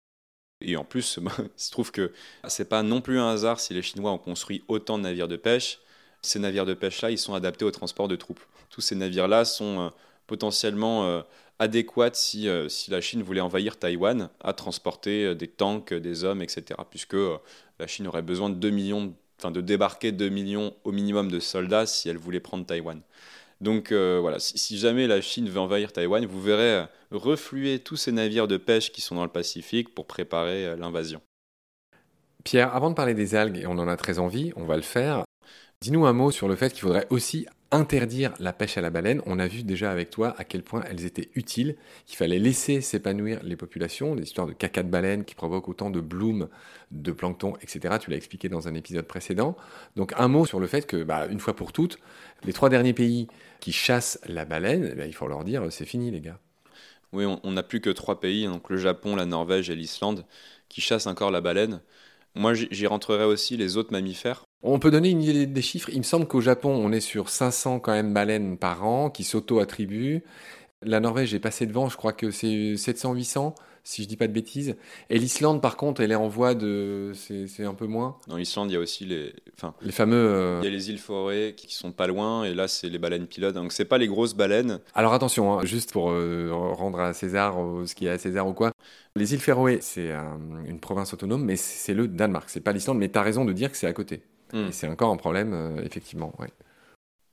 [0.61, 2.11] Et en plus, il se trouve que
[2.47, 5.37] c'est pas non plus un hasard si les Chinois ont construit autant de navires de
[5.37, 5.79] pêche.
[6.21, 8.41] Ces navires de pêche-là, ils sont adaptés au transport de troupes.
[8.69, 9.89] Tous ces navires-là sont euh,
[10.27, 11.21] potentiellement euh,
[11.59, 16.23] adéquate si, euh, si la Chine voulait envahir Taïwan à transporter euh, des tanks, des
[16.23, 16.79] hommes, etc.
[16.89, 17.37] Puisque euh,
[17.79, 21.39] la Chine aurait besoin de 2 millions, enfin de débarquer 2 millions au minimum de
[21.39, 23.01] soldats si elle voulait prendre Taïwan.
[23.61, 28.13] Donc voilà, si, si, jamais la Chine veut envahir Taïwan, vous verrez refluer tous ces
[28.13, 31.21] navires de pêche qui sont dans le Pacifique pour préparer l'invasion.
[32.45, 34.81] Pierre, avant de parler des algues, et on en a très envie, on va le
[34.81, 35.25] faire,
[35.81, 39.21] dis-nous un mot sur le fait qu'il faudrait aussi interdire la pêche à la baleine.
[39.25, 42.81] On a vu déjà avec toi à quel point elles étaient utiles, qu'il fallait laisser
[42.81, 46.49] s'épanouir les populations, des histoires de caca de baleine qui provoquent autant de blooms,
[46.91, 47.97] de plancton, etc.
[48.01, 49.55] Tu l'as expliqué dans un épisode précédent.
[49.95, 51.99] Donc un mot sur le fait que, bah, une fois pour toutes,
[52.43, 53.27] les trois derniers pays
[53.59, 56.39] qui chassent la baleine, eh il faut leur dire c'est fini les gars.
[57.11, 60.25] Oui, on n'a plus que trois pays, donc le Japon, la Norvège et l'Islande,
[60.69, 61.81] qui chassent encore la baleine.
[62.35, 64.45] Moi, j'y rentrerai aussi les autres mammifères.
[64.61, 65.89] On peut donner une idée des chiffres.
[65.91, 69.23] Il me semble qu'au Japon, on est sur 500 quand même baleines par an qui
[69.23, 70.21] s'auto-attribuent.
[70.81, 74.33] La Norvège est passée devant, je crois que c'est 700-800, si je dis pas de
[74.33, 74.75] bêtises.
[75.09, 77.13] Et l'Islande, par contre, elle est en voie de.
[77.13, 78.17] C'est un peu moins.
[78.27, 79.33] Dans l'Islande, il y a aussi les.
[79.57, 80.15] Enfin, les fameux.
[80.15, 82.99] Euh, il y a les îles forêts qui sont pas loin, et là, c'est les
[82.99, 83.55] baleines pilotes.
[83.55, 84.79] Donc, c'est pas les grosses baleines.
[84.93, 88.53] Alors, attention, hein, juste pour euh, rendre à César ce qui est à César ou
[88.53, 88.71] quoi.
[89.15, 90.11] Les îles Féroé, c'est
[90.65, 92.49] une province autonome, mais c'est le Danemark.
[92.49, 94.21] C'est pas l'Islande, mais tu as raison de dire que c'est à côté.
[94.53, 94.71] Hmm.
[94.71, 96.33] c'est encore un problème, euh, effectivement.
[96.39, 96.49] Ouais.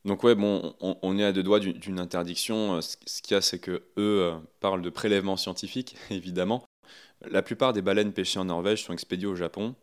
[0.05, 2.77] Donc ouais, bon, on, est à deux doigts d'une interdiction.
[2.77, 6.65] Euh, ce qu'il y a, c'est que eux euh, parlent de prélèvement scientifique, évidemment.
[7.31, 9.75] La plupart des baleines pêchées en Norvège sont expédiées au Japon.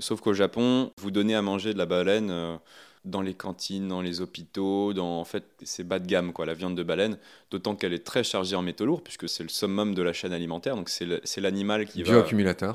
[0.00, 2.58] sauf qu'au Japon, vous donnez à manger de la baleine
[3.04, 6.54] dans les cantines, dans les hôpitaux, dans en fait c'est bas de gamme quoi, la
[6.54, 7.16] viande de baleine.
[7.52, 10.32] D'autant qu'elle est très chargée en métaux lourds puisque c'est le summum de la chaîne
[10.32, 10.74] alimentaire.
[10.74, 12.26] Donc c'est l'animal qui va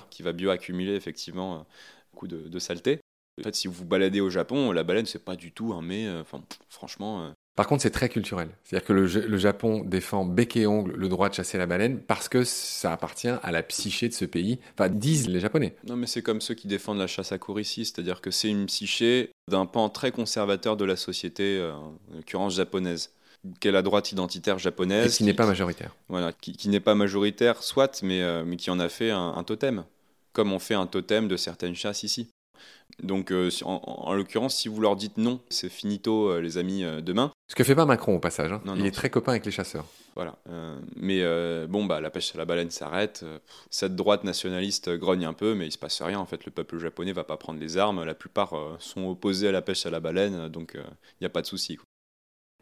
[0.10, 1.67] qui va bioaccumuler effectivement
[2.13, 3.02] beaucoup de, de saleté.
[3.39, 6.06] En fait, si vous baladez au Japon, la baleine, c'est pas du tout un mais.
[6.06, 6.24] Euh,
[6.69, 7.26] franchement.
[7.26, 7.30] Euh.
[7.56, 8.50] Par contre, c'est très culturel.
[8.63, 12.28] C'est-à-dire que le, Japon défend bec et ongle le droit de chasser la baleine parce
[12.28, 14.60] que ça appartient à la psyché de ce pays.
[14.74, 15.76] Enfin, disent les Japonais.
[15.88, 17.86] Non, mais c'est comme ceux qui défendent la chasse à cour ici.
[17.86, 22.56] C'est-à-dire que c'est une psyché d'un pan très conservateur de la société, euh, en l'occurrence
[22.56, 23.12] japonaise
[23.60, 25.13] qui est la droite identitaire japonaise.
[25.13, 25.93] Et qui n'est pas majoritaire.
[26.08, 29.84] Voilà, qui, n'est pas majoritaire, soit, mais, mais qui en a fait un, totem,
[30.32, 32.30] comme on fait un totem de certaines chasses ici.
[33.01, 37.01] Donc, euh, en, l'occurrence, si vous leur dites non, c'est finito, euh, les amis, euh,
[37.01, 37.32] demain.
[37.47, 38.51] Ce que fait pas Macron au passage.
[38.51, 38.62] Hein.
[38.77, 39.86] Il est très copain avec les chasseurs.
[40.15, 40.38] Voilà.
[40.95, 41.23] mais
[41.67, 43.25] bon, bah, la pêche à la baleine s'arrête.
[43.71, 46.19] Cette droite nationaliste grogne un peu, mais il se passe rien.
[46.19, 48.03] En fait, le peuple japonais va pas prendre les armes.
[48.03, 51.41] La plupart sont opposés à la pêche à la baleine, donc il n'y a pas
[51.41, 51.79] de souci.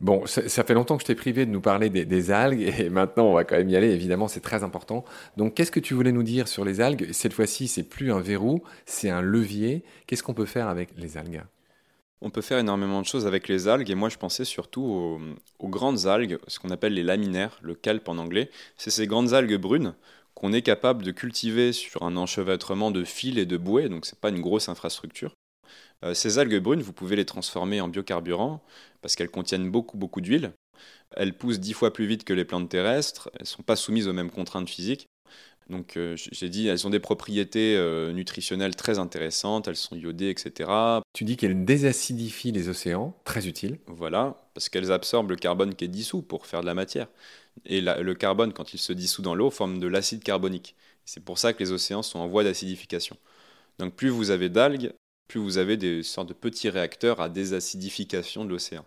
[0.02, 3.28] Bon, ça, fait longtemps que je t'ai privé de nous parler des, algues et maintenant
[3.28, 3.92] on va quand même y aller.
[3.92, 5.06] Évidemment, c'est très important.
[5.38, 7.12] Donc, qu'est-ce que tu voulais nous dire sur les algues?
[7.12, 9.84] Cette fois-ci, c'est plus un verrou, c'est un levier.
[10.08, 11.44] Qu'est-ce qu'on peut faire avec les algues?
[12.22, 15.20] On peut faire énormément de choses avec les algues et moi je pensais surtout
[15.60, 18.50] aux, grandes algues, ce qu'on appelle les laminaires, le kelp en anglais.
[18.78, 19.94] C'est ces grandes algues brunes
[20.34, 24.20] qu'on est capable de cultiver sur un enchevêtrement de fils et de bouées, donc c'est
[24.20, 25.34] pas une grosse infrastructure.
[26.04, 28.62] Euh, ces algues brunes, vous pouvez les transformer en biocarburant
[29.02, 30.54] parce qu'elles contiennent beaucoup, beaucoup d'huile.
[31.12, 33.30] Elles poussent dix fois plus vite que les plantes terrestres.
[33.34, 35.08] Elles ne sont pas soumises aux mêmes contraintes physiques.
[35.70, 40.30] Donc, euh, j'ai dit, elles ont des propriétés euh, nutritionnelles très intéressantes, elles sont iodées,
[40.30, 40.70] etc.
[41.14, 43.78] Tu dis qu'elles désacidifient les océans, très utile.
[43.88, 47.08] Voilà, parce qu'elles absorbent le carbone qui est dissous pour faire de la matière.
[47.66, 50.76] Et le carbone, quand il se dissout dans l'eau, forme de l'acide carbonique.
[51.06, 53.16] C'est pour ça que les océans sont en voie d'acidification.
[53.80, 54.92] Donc, plus vous avez d'algues,
[55.32, 58.86] plus vous avez des sortes de petits réacteurs à désacidification de l'océan.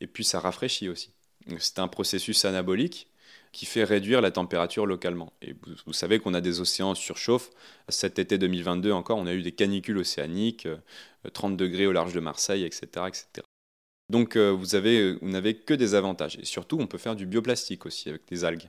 [0.00, 1.10] Et puis ça rafraîchit aussi.
[1.58, 3.08] C'est un processus anabolique
[3.52, 5.32] qui fait réduire la température localement.
[5.40, 7.50] Et vous, savez qu'on a des océans surchauffent.
[7.88, 10.68] Cet été 2022 encore, on a eu des canicules océaniques,
[11.32, 12.86] 30 euh, degrés au large de Marseille, etc.
[13.08, 13.26] etc.
[14.10, 16.36] Donc euh, vous, avez, vous n'avez que des avantages.
[16.36, 18.68] Et surtout, on peut faire du bioplastique aussi avec des algues.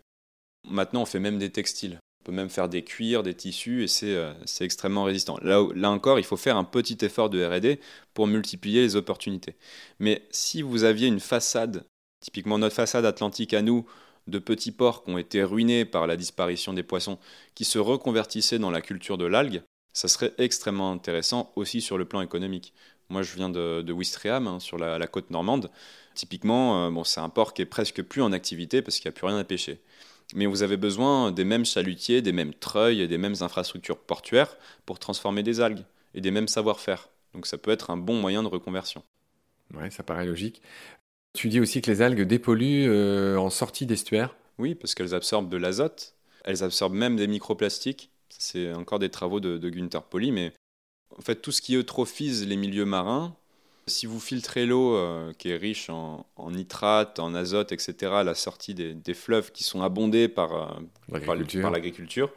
[0.64, 2.00] Maintenant, on fait même des textiles.
[2.22, 5.40] On peut même faire des cuirs, des tissus, et euh, c'est extrêmement résistant.
[5.42, 7.80] Là, encore, il faut faire un petit effort de RD
[8.14, 9.56] pour multiplier les opportunités.
[9.98, 11.84] Mais si vous aviez une façade,
[12.20, 13.88] typiquement notre façade atlantique à nous,
[14.28, 17.18] de petits ports qui ont été ruinés par la disparition des poissons,
[17.56, 22.06] qui se reconvertissaient dans la culture de l'algue, ça serait extrêmement intéressant aussi sur le
[22.06, 22.76] plan économique.
[23.10, 25.72] Moi, je viens de, de Ouistreham, hein, sur la, côte normande.
[26.14, 29.18] Typiquement, euh, c'est un port qui est presque plus en activité parce qu'il n'y a
[29.18, 29.82] plus rien à pêcher
[30.36, 35.00] mais vous avez besoin des mêmes chalutiers, des mêmes treuils des mêmes infrastructures portuaires pour
[35.00, 37.10] transformer des algues et des mêmes savoir-faire.
[37.34, 39.04] Donc ça peut être un bon moyen de reconversion.
[39.74, 40.62] Oui, ça paraît logique.
[41.34, 45.50] Tu dis aussi que les algues dépolluent euh, en sortie d'estuaire Oui, parce qu'elles absorbent
[45.50, 48.10] de l'azote, elles absorbent même des microplastiques.
[48.30, 50.54] C'est encore des travaux de, de Günther Pauli, mais
[51.18, 53.36] en fait tout ce qui eutrophise les milieux marins,
[53.88, 58.36] si vous filtrez l'eau euh, qui est riche en, nitrates, en azote, etc., à la
[58.36, 61.20] sortie des, fleuves qui sont abondés par, euh,
[61.72, 62.32] l'agriculture,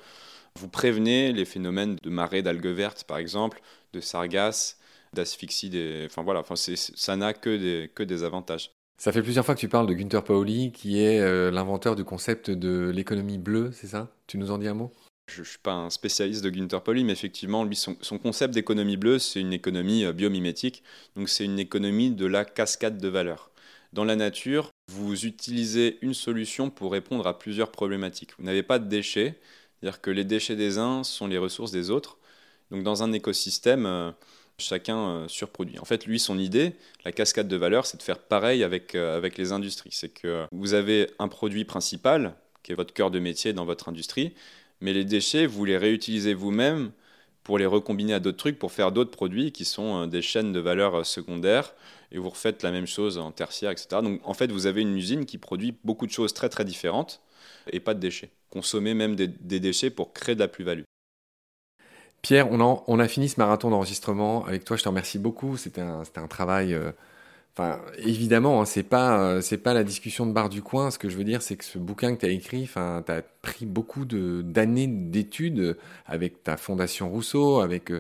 [0.57, 3.61] vous prévenez les phénomènes de marée d'algues vertes, par exemple,
[3.93, 4.79] de sargasses,
[5.13, 5.71] d'asphyxie.
[5.71, 6.05] Des...
[6.07, 8.71] Enfin voilà, enfin, ça n'a que des, que des avantages.
[8.97, 12.05] Ça fait plusieurs fois que tu parles de Günther Pauli, qui est euh, l'inventeur du
[12.05, 14.09] concept de l'économie bleue, c'est ça?
[14.27, 14.93] Tu nous en dis un mot?
[15.27, 18.97] Je ne suis pas un spécialiste de Günther Pauli, mais effectivement, lui, son, concept d'économie
[18.97, 20.83] bleue, c'est une économie biomimétique.
[21.17, 23.51] Donc, c'est une économie de la cascade de valeur.
[23.95, 28.31] Dans la nature, vous utilisez une solution pour répondre à plusieurs problématiques.
[28.39, 29.39] Vous n'avez pas de déchets,
[29.81, 32.19] c'est-à-dire que les déchets des uns sont les ressources des autres.
[32.71, 34.11] Donc dans un écosystème, euh,
[34.59, 35.79] chacun euh, surproduit.
[35.79, 36.73] En fait, lui, son idée,
[37.05, 39.91] la cascade de valeur, c'est de faire pareil avec, euh, avec les industries.
[39.93, 43.89] C'est que vous avez un produit principal, qui est votre cœur de métier dans votre
[43.89, 44.33] industrie,
[44.85, 46.93] mais les déchets, vous les réutilisez vous-même
[47.43, 50.61] pour les recombiner à d'autres trucs, pour faire d'autres produits qui sont des chaînes de
[50.61, 51.73] valeur secondaires
[52.13, 53.87] et vous refaites la même chose en tertiaire, etc.
[54.03, 57.23] Donc en fait, vous avez une usine qui produit beaucoup de choses très très différentes
[57.73, 58.29] et pas de déchets.
[58.51, 59.27] Consommer même des,
[59.59, 60.83] déchets pour créer de la plus-value.
[62.21, 64.77] Pierre, on a, fini ce marathon d'enregistrement avec toi.
[64.77, 65.57] Je te remercie beaucoup.
[65.57, 66.75] C'était un, un, travail.
[66.75, 66.93] Euh,
[67.99, 70.91] évidemment, hein, c'est pas euh, c'est pas la discussion de bar du coin.
[70.91, 73.23] Ce que je veux dire, c'est que ce bouquin que tu as écrit, tu as
[73.43, 77.93] pris beaucoup d'années d'études avec ta fondation Rousseau, avec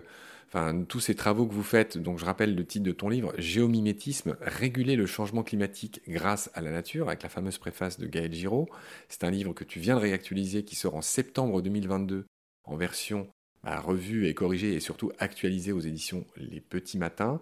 [0.55, 3.33] euh, tous ces travaux que vous faites, donc je rappelle le titre de ton livre,
[3.39, 8.33] Géomimétisme, réguler le changement climatique grâce à la nature, avec la fameuse préface de Gaël
[8.33, 8.69] Giraud.
[9.09, 12.27] C'est un livre que tu viens de réactualiser, qui sort en septembre 2022
[12.65, 13.29] en version
[13.65, 17.41] bah, revue et corrigée et surtout actualisée aux éditions Les Petits Matins.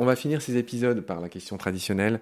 [0.00, 2.20] On va finir ces épisodes par la question traditionnelle.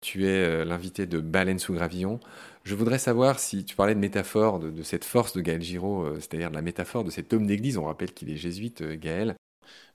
[0.00, 2.18] Tu es euh, l'invité de Baleine sous gravillon.
[2.64, 6.16] Je voudrais savoir si tu parlais de métaphore, de, cette force de Gaël Giraud, euh,
[6.16, 7.78] c'est-à-dire de la métaphore de cet homme d'église.
[7.78, 9.36] On rappelle qu'il est jésuite, euh, Gaël.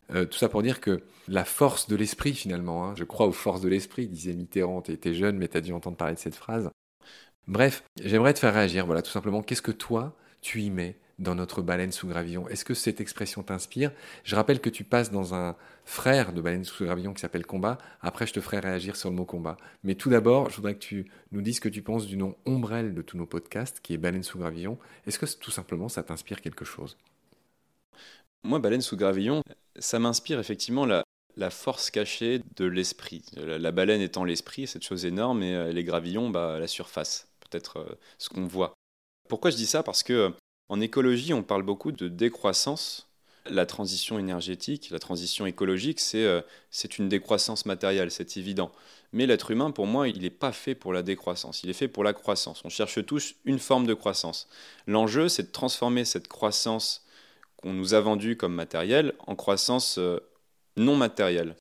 [0.10, 3.60] Tout ça pour dire que la force de l'esprit, finalement, hein, je crois aux forces
[3.60, 6.70] de l'esprit, disait Mitterrand, t'es jeune, mais t'as dû entendre parler de cette phrase.
[7.46, 11.36] Bref, j'aimerais te faire réagir, voilà, tout simplement, qu'est-ce que toi, tu y mets dans
[11.36, 13.92] notre baleine sous gravillon Est-ce que cette expression t'inspire?
[14.24, 17.78] Je rappelle que tu passes dans un frère de baleine sous gravillon qui s'appelle combat,
[18.02, 19.58] après je te ferai réagir sur le mot combat.
[19.84, 22.36] Mais tout d'abord, je voudrais que tu nous dises ce que tu penses du nom
[22.46, 24.78] ombrelle de tous nos podcasts, qui est baleine sous gravillon.
[25.06, 26.98] Est-ce que tout simplement ça t'inspire quelque chose?
[28.44, 29.44] Moi, Baleine sous gravillon,
[29.78, 31.04] ça m'inspire effectivement la,
[31.50, 33.24] force cachée de l'esprit.
[33.36, 37.80] La, baleine étant l'esprit, cette chose énorme, et euh, les gravillons, bah, la surface, peut-être
[37.80, 38.74] euh, ce qu'on voit.
[39.28, 39.84] Pourquoi je dis ça?
[39.84, 40.32] Parce que
[40.70, 43.08] en écologie, on parle beaucoup de décroissance.
[43.50, 48.72] La transition énergétique, la transition écologique, c'est une décroissance matérielle, c'est évident.
[49.14, 51.88] Mais l'être humain, pour moi, il n'est pas fait pour la décroissance, il est fait
[51.88, 52.62] pour la croissance.
[52.66, 54.50] On cherche tous une forme de croissance.
[54.86, 57.06] L'enjeu, c'est de transformer cette croissance
[57.56, 60.20] qu'on nous a vendu comme matériel en croissance euh,
[60.76, 61.56] non matérielle,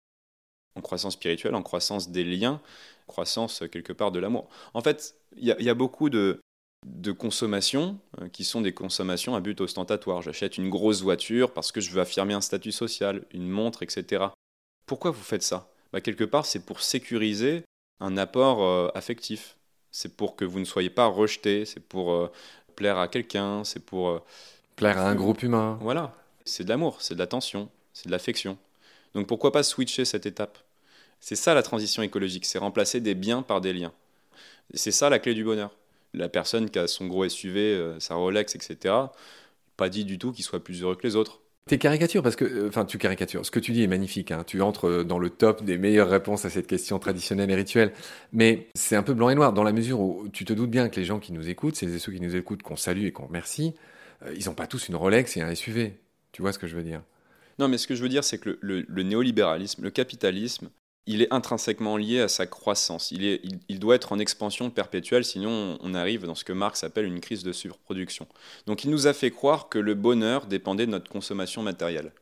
[0.75, 2.61] en croissance spirituelle, en croissance des liens,
[3.07, 4.49] croissance euh, quelque part de l'amour.
[4.75, 6.41] En fait, il y, a beaucoup de,
[6.85, 10.23] de consommations euh, qui sont des consommations à but ostentatoire.
[10.23, 14.27] J'achète une grosse voiture parce que je veux affirmer un statut social, une montre, etc.
[14.87, 15.69] Pourquoi vous faites ça?
[15.93, 17.65] Bah, Quelque part, c'est pour sécuriser
[18.01, 19.57] un apport affectif.
[19.91, 22.31] C'est pour que vous ne soyez pas rejeté, c'est pour
[22.77, 24.23] plaire à quelqu'un, c'est pour
[24.77, 25.79] Plaire à un groupe humain.
[25.81, 26.15] Voilà.
[26.45, 28.59] C'est de l'amour, c'est de l'attention, c'est de l'affection.
[29.15, 30.59] Donc pourquoi pas switcher cette étape?
[31.19, 33.93] C'est ça la transition écologique, c'est remplacer des biens par des liens.
[34.75, 35.71] C'est ça la clé du bonheur.
[36.17, 38.95] La personne qui a son gros SUV, euh, sa Rolex, etc.,
[39.77, 41.41] pas dit du tout qu'il soit plus heureux que les autres.
[41.69, 43.45] T'es caricature parce que, euh, enfin, tu caricatures.
[43.45, 44.31] Ce que tu dis est magnifique.
[44.31, 44.45] Hein.
[44.47, 47.93] Tu entres euh, dans le top des meilleures réponses à cette question traditionnelle et rituelle.
[48.33, 50.89] Mais c'est un peu blanc et noir dans la mesure où tu te doutes bien
[50.89, 53.27] que les gens qui nous écoutent, c'est ceux qui nous écoutent qu'on salue et qu'on
[53.27, 53.75] remercie,
[54.25, 55.99] euh, ils n'ont pas tous une Rolex et un SUV.
[56.31, 57.03] Tu vois ce que je veux dire?
[57.59, 60.69] Non, mais ce que je veux dire, c'est que le, néolibéralisme, le capitalisme,
[61.07, 63.13] il est intrinsèquement lié à sa croissance.
[63.13, 67.21] Il, doit être en expansion perpétuelle, sinon on arrive dans ce que Marx appelle une
[67.21, 68.27] crise de surproduction.
[68.67, 72.13] Donc il nous a fait croire que le bonheur dépendait de notre consommation matérielle.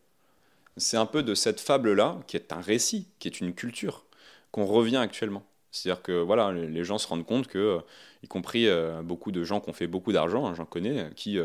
[0.76, 4.04] C'est un peu de cette fable-là, qui est un récit, qui est une culture,
[4.50, 5.44] qu'on revient actuellement.
[5.74, 7.80] C'est-à-dire que voilà, les gens se rendent compte que, euh,
[8.22, 11.10] y compris euh, beaucoup de gens qui ont fait beaucoup d'argent, hein, j'en connais, euh,
[11.10, 11.38] qui,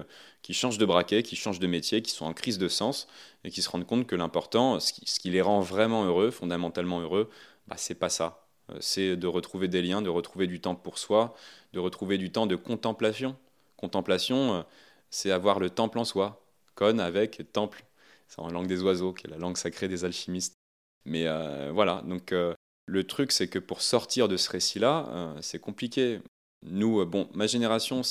[0.43, 3.07] qui changent de braquet, qui changent de métier, qui sont en crise de sens,
[3.43, 7.29] et qui se rendent compte que l'important, ce qui, les rend vraiment heureux, fondamentalement heureux,
[7.67, 8.45] bah, c'est pas ça.
[8.79, 11.33] C'est de retrouver des liens, de retrouver du temps pour soi,
[11.73, 13.35] de retrouver du temps de contemplation.
[13.77, 14.63] Contemplation,
[15.09, 16.45] c'est avoir le temple en soi.
[16.75, 17.83] Con avec temple,
[18.27, 20.55] c'est en langue des oiseaux, qui est la langue sacrée des alchimistes.
[21.05, 21.25] Mais
[21.71, 22.31] voilà, donc
[22.89, 26.19] le truc, c'est que pour sortir de ce récit-là, euh, c'est compliqué.
[26.65, 28.01] Nous, euh, bon, ma génération,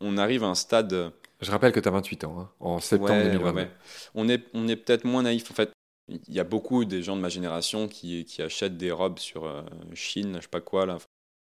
[0.00, 1.12] on arrive à un stade.
[1.40, 3.68] Je rappelle que tu as 28 ans, hein, en septembre 2020.
[4.14, 5.50] On est, on est peut-être moins naïf.
[5.50, 5.70] En fait,
[6.08, 9.44] il y a beaucoup des gens de ma génération qui, qui achètent des robes sur
[9.44, 10.86] euh, Chine, je sais pas quoi.
[10.86, 10.98] Là.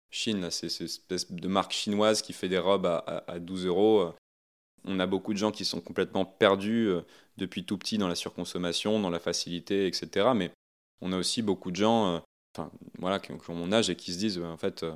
[0.09, 4.13] Chine, c'est cette espèce de marque chinoise qui fait des robes à, à 12 euros.
[4.83, 6.91] On a beaucoup de gens qui sont complètement perdus
[7.37, 10.31] depuis tout petit dans la surconsommation, dans la facilité, etc.
[10.35, 10.51] Mais
[11.01, 12.21] on a aussi beaucoup de gens
[12.55, 14.93] enfin, voilà, qui, ont mon âge et qui se disent, en fait, euh,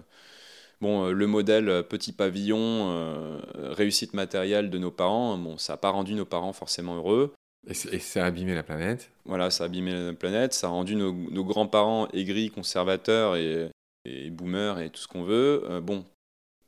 [0.82, 6.16] Bon, le modèle petit pavillon, réussite matérielle de nos parents, bon, ça n'a pas rendu
[6.16, 7.34] nos parents forcément heureux.
[7.66, 9.10] Et, ça a abîmé la planète.
[9.24, 11.14] Voilà, ça a abîmé la planète, ça a rendu nos,
[11.46, 13.70] grands-parents aigris, conservateurs et,
[14.04, 15.80] et, boomers et tout ce qu'on veut.
[15.82, 16.04] bon,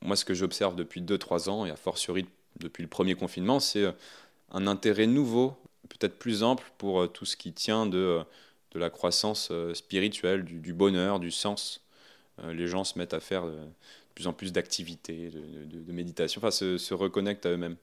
[0.00, 2.26] moi, ce que j'observe depuis 2-3 ans, et a fortiori
[2.58, 3.84] depuis le premier confinement, c'est
[4.50, 5.54] un intérêt nouveau,
[5.88, 8.22] peut-être plus ample pour tout ce qui tient de,
[8.72, 11.84] de la croissance spirituelle, du, bonheur, du sens.
[12.46, 13.56] Les gens se mettent à faire de
[14.14, 17.76] plus en plus d'activités, de, méditation, enfin se, se reconnectent à eux-mêmes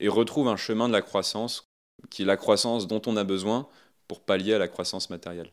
[0.00, 1.68] et retrouvent un chemin de la croissance
[2.10, 3.68] qui est la croissance dont on a besoin
[4.06, 5.50] pour pallier à la croissance matérielle.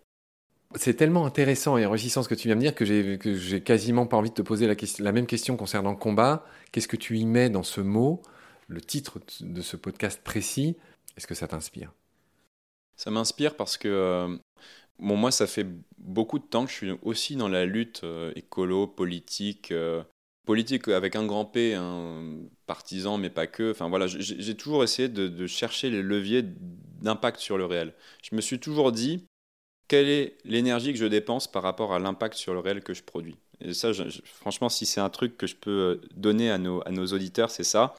[0.76, 4.17] C'est tellement intéressant et enrichissant ce que tu viens de dire que j'ai, quasiment pas
[4.17, 6.45] envie de te poser la, la même question concernant le combat.
[6.71, 8.21] Qu'est-ce que tu y mets dans ce mot,
[8.67, 10.76] le titre de ce podcast précis?
[11.17, 11.93] Est-ce que ça t'inspire?
[12.98, 14.38] Ça m'inspire parce que euh,
[14.99, 18.31] bon, moi, ça fait beaucoup de temps que je suis aussi dans la lutte euh,
[18.36, 20.03] écolo, politique, euh,
[20.45, 23.71] politique avec un grand P, un partisan, mais pas que.
[23.71, 27.93] Enfin voilà, j'ai toujours essayé de, chercher les leviers d'impact sur le réel.
[28.23, 29.25] Je me suis toujours dit,
[29.88, 33.03] quelle est l'énergie que je dépense par rapport à l'impact sur le réel que je
[33.03, 33.38] produis?
[33.62, 33.91] Et ça,
[34.25, 37.49] franchement, si c'est un truc que je peux euh, donner à nos, à nos auditeurs,
[37.49, 37.95] c'est ça.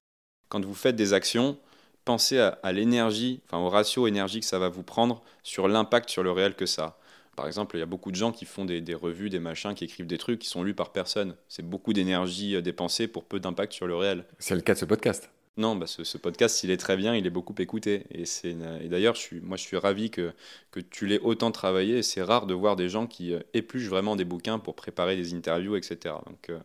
[0.49, 1.59] Quand vous faites des actions,
[2.07, 6.09] pensez à, à l'énergie, enfin au ratio énergie que ça va vous prendre sur l'impact
[6.09, 6.99] sur le réel que ça a.
[7.37, 9.85] Par exemple, il y a beaucoup de gens qui font des, revues, des machins, qui
[9.85, 11.37] écrivent des trucs qui sont lus par personne.
[11.49, 14.25] C'est beaucoup d'énergie euh, dépensée pour peu d'impact sur le réel.
[14.39, 15.31] C'est le cas de ce podcast.
[15.59, 18.05] Non, bah ce, podcast, il est très bien, il est beaucoup écouté.
[18.11, 20.33] Et, et d'ailleurs, je suis, moi, je suis ravi que,
[20.71, 22.03] que tu l'aies autant travaillé.
[22.03, 25.35] C'est rare de voir des gens qui euh, épluchent vraiment des bouquins pour préparer des
[25.35, 26.15] interviews, etc.
[26.27, 26.59] Donc, euh,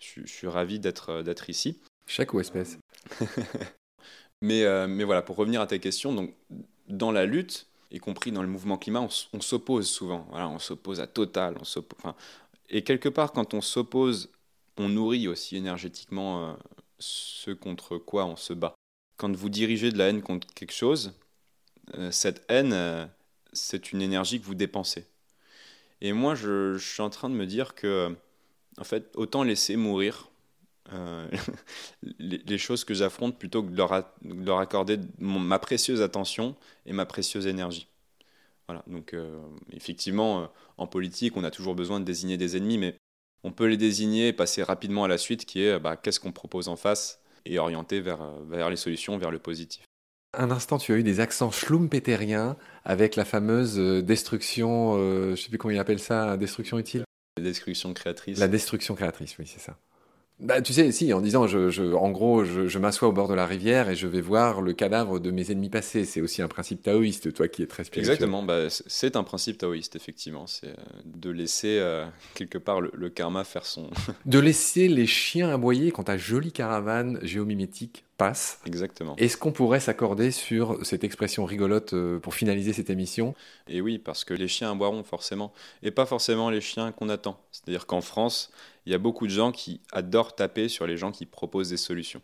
[0.00, 1.80] je, suis ravi d'être ici.
[2.06, 2.78] Chaque ou espèce.
[4.40, 6.34] mais, mais voilà, pour revenir à ta question, donc,
[6.88, 9.00] dans la lutte, y compris dans le mouvement climat,
[9.32, 10.26] on, s'oppose souvent.
[10.30, 11.56] Voilà, on s'oppose à Total.
[11.58, 12.14] On enfin,
[12.68, 14.30] et quelque part, quand on s'oppose,
[14.76, 16.52] on nourrit aussi énergétiquement euh,
[16.98, 18.74] ce contre quoi on se bat.
[19.16, 21.14] Quand vous dirigez de la haine contre quelque chose,
[21.94, 23.06] euh, cette haine, euh,
[23.52, 25.06] c'est une énergie que vous dépensez.
[26.00, 28.14] Et moi, je, suis en train de me dire que,
[28.78, 30.28] en fait, autant laisser mourir
[30.92, 31.28] euh,
[32.18, 37.46] les, choses que j'affronte plutôt que de leur, accorder ma précieuse attention et ma précieuse
[37.46, 37.88] énergie.
[38.68, 39.38] Voilà, donc euh,
[39.72, 40.46] effectivement, euh,
[40.76, 42.96] en politique, on a toujours besoin de désigner des ennemis, mais
[43.44, 46.32] on peut les désigner et passer rapidement à la suite qui est bah, qu'est-ce qu'on
[46.32, 49.84] propose en face et orienter vers, vers les solutions, vers le positif.
[50.36, 55.48] Un instant, tu as eu des accents schlumpéteriens avec la fameuse destruction, je ne sais
[55.48, 57.04] plus comment il appelle ça, destruction utile?
[57.38, 58.38] La destruction créatrice.
[58.38, 59.78] La destruction créatrice, oui, c'est ça.
[60.40, 63.26] Bah, tu sais, si, en disant, je, je en gros, je, je m'assois au bord
[63.26, 66.04] de la rivière et je vais voir le cadavre de mes ennemis passés.
[66.04, 68.12] C'est aussi un principe taoïste, toi qui es très spirituel.
[68.12, 70.46] Exactement, bah, c'est un principe taoïste, effectivement.
[70.46, 70.74] C'est euh,
[71.04, 73.90] de laisser euh, quelque part le, karma faire son.
[74.26, 78.60] de laisser les chiens aboyer quand ta jolie caravane géomimétique passe.
[78.66, 79.16] Exactement.
[79.16, 83.34] Est-ce qu'on pourrait s'accorder sur cette expression rigolote euh, pour finaliser cette émission?
[83.68, 85.52] Et oui, parce que les chiens aboieront forcément,
[85.82, 87.40] et pas forcément les chiens qu'on attend.
[87.52, 88.50] C'est-à-dire qu'en France,
[88.84, 91.76] il y a beaucoup de gens qui adorent taper sur les gens qui proposent des
[91.76, 92.20] solutions.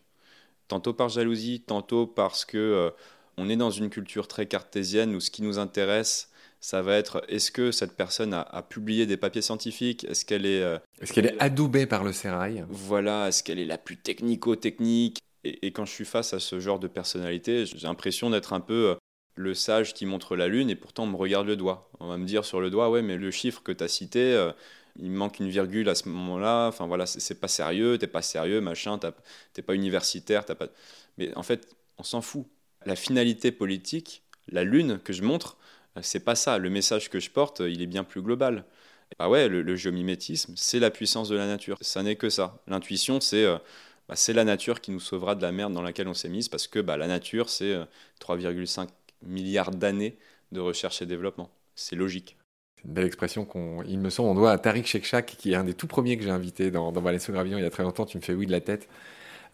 [0.69, 2.91] Tantôt par jalousie, tantôt parce que euh,
[3.37, 6.31] on est dans une culture très cartésienne où ce qui nous intéresse,
[6.61, 10.05] ça va être est-ce que cette personne a, publié des papiers scientifiques?
[10.05, 12.65] Est-ce qu'elle est, euh, est-ce qu'elle est adoubée par le sérail?
[12.71, 15.21] Voilà, est-ce qu'elle est la plus technico-technique?
[15.45, 18.91] Et, quand je suis face à ce genre de personnalité, j'ai l'impression d'être un peu
[18.91, 18.95] euh,
[19.37, 21.91] le sage qui montre la lune et pourtant on me regarde le doigt.
[22.01, 24.51] On va me dire sur le doigt, ouais, mais le chiffre que tu as cité,
[24.97, 28.61] il manque une virgule à ce moment-là, enfin voilà, c'est pas sérieux, t'es pas sérieux,
[28.61, 28.99] machin,
[29.53, 30.69] t'es pas universitaire, t'as pas.
[31.19, 32.47] Mais en fait, on s'en fout.
[32.87, 35.57] La finalité politique, la lune que je montre,
[36.03, 36.59] c'est pas ça.
[36.59, 38.65] Le message que je porte, il est bien plus global.
[39.19, 41.79] Bah ouais, le, géomimétisme, c'est la puissance de la nature.
[41.81, 42.63] Ça n'est que ça.
[42.67, 43.59] L'intuition, c'est euh,
[44.09, 46.49] bah, c'est la nature qui nous sauvera de la merde dans laquelle on s'est mise,
[46.49, 47.75] parce que bah, la nature, c'est
[48.21, 48.87] 3,5 euh,
[49.23, 50.19] milliards d'années
[50.53, 51.51] de recherche et développement.
[51.75, 52.37] C'est logique
[52.85, 55.65] une belle expression qu'on, il me semble, on doit à Tariq Shekchak, qui est un
[55.65, 58.05] des tout premiers que j'ai invité dans, dans Valais Gravillon il y a très longtemps.
[58.05, 58.89] Tu me fais oui de la tête.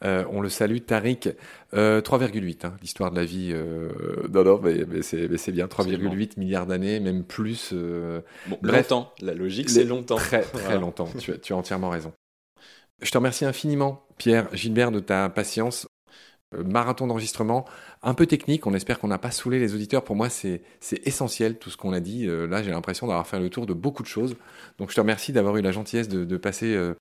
[0.03, 1.29] Euh, on le salue, Tariq.
[1.75, 3.51] Euh, 3,8, hein, l'histoire de la vie.
[3.53, 3.91] Euh,
[4.33, 5.67] non, non, mais, c'est, bien.
[5.67, 7.71] 3,8 milliards d'années, même plus.
[7.73, 9.13] Euh, bon, longtemps.
[9.21, 10.17] La logique, c'est longtemps.
[10.17, 11.09] Très, très longtemps.
[11.19, 12.13] Tu, tu as entièrement raison.
[13.03, 15.89] Je te remercie infiniment, Pierre Gilbert, de ta patience.
[16.55, 17.65] Euh, marathon d'enregistrement
[18.03, 18.67] un peu technique.
[18.67, 20.05] On espère qu'on n'a pas saoulé les auditeurs.
[20.05, 20.63] Pour moi, c'est
[21.07, 22.27] essentiel tout ce qu'on a dit.
[22.29, 24.37] Euh, là, j'ai l'impression d'avoir fait le tour de beaucoup de choses.
[24.77, 26.95] Donc, je te remercie d'avoir eu la gentillesse de, passer euh,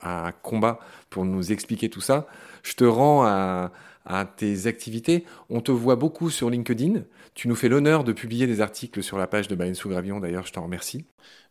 [0.00, 0.78] à combat
[1.10, 2.26] pour nous expliquer tout ça.
[2.62, 3.70] Je te rends à,
[4.06, 5.26] à tes activités.
[5.50, 7.02] On te voit beaucoup sur LinkedIn.
[7.34, 10.20] Tu nous fais l'honneur de publier des articles sur la page de Baleine sous Gravillon,
[10.20, 11.04] d'ailleurs, je t'en remercie.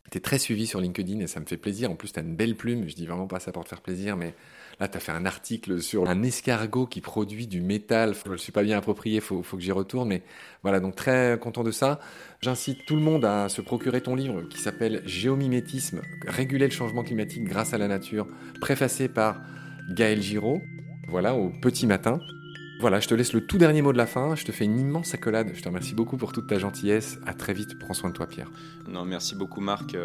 [0.09, 1.91] Tu es très suivi sur LinkedIn et ça me fait plaisir.
[1.91, 2.89] En plus, tu as une belle plume.
[2.89, 4.33] Je dis vraiment pas ça pour te faire plaisir, mais
[4.79, 8.13] là, tu as fait un article sur un escargot qui produit du métal.
[8.25, 10.09] Je ne suis pas bien approprié, il faut, faut, que j'y retourne.
[10.09, 10.23] Mais
[10.63, 11.99] voilà, donc très content de ça.
[12.41, 17.03] J'incite tout le monde à se procurer ton livre qui s'appelle Géomimétisme, réguler le changement
[17.03, 18.27] climatique grâce à la nature,
[18.59, 19.41] préfacé par
[19.89, 20.61] Gaël Giraud.
[21.07, 22.19] Voilà, au petit matin.
[22.79, 24.35] Voilà, je te laisse le tout dernier mot de la fin.
[24.35, 25.51] Je te fais une immense accolade.
[25.53, 27.19] Je te remercie beaucoup pour toute ta gentillesse.
[27.27, 27.77] À très vite.
[27.77, 28.49] Prends soin de toi, Pierre.
[28.87, 29.95] Non, merci beaucoup, Marc.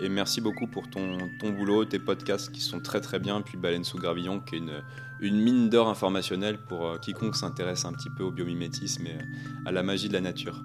[0.00, 3.40] Et merci beaucoup pour ton, ton boulot, tes podcasts qui sont très très bien.
[3.40, 4.82] Puis Baleine sous Gravillon, qui est une,
[5.20, 9.66] une mine d'or informationnelle pour euh, quiconque s'intéresse un petit peu au biomimétisme et euh,
[9.66, 10.64] à la magie de la nature.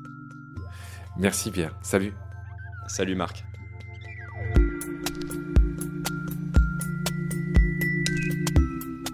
[1.18, 1.76] Merci, Pierre.
[1.82, 2.14] Salut.
[2.88, 3.44] Salut, Marc.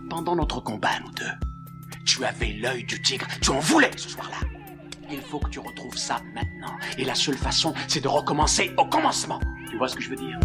[0.10, 3.28] Pendant notre combat, nous deux, tu avais l'œil du tigre.
[3.42, 4.48] Tu en voulais ce soir-là.
[5.12, 6.76] Il faut que tu retrouves ça maintenant.
[6.98, 9.40] Et la seule façon, c'est de recommencer au commencement.
[9.74, 10.38] Tu vois ce que je veux dire?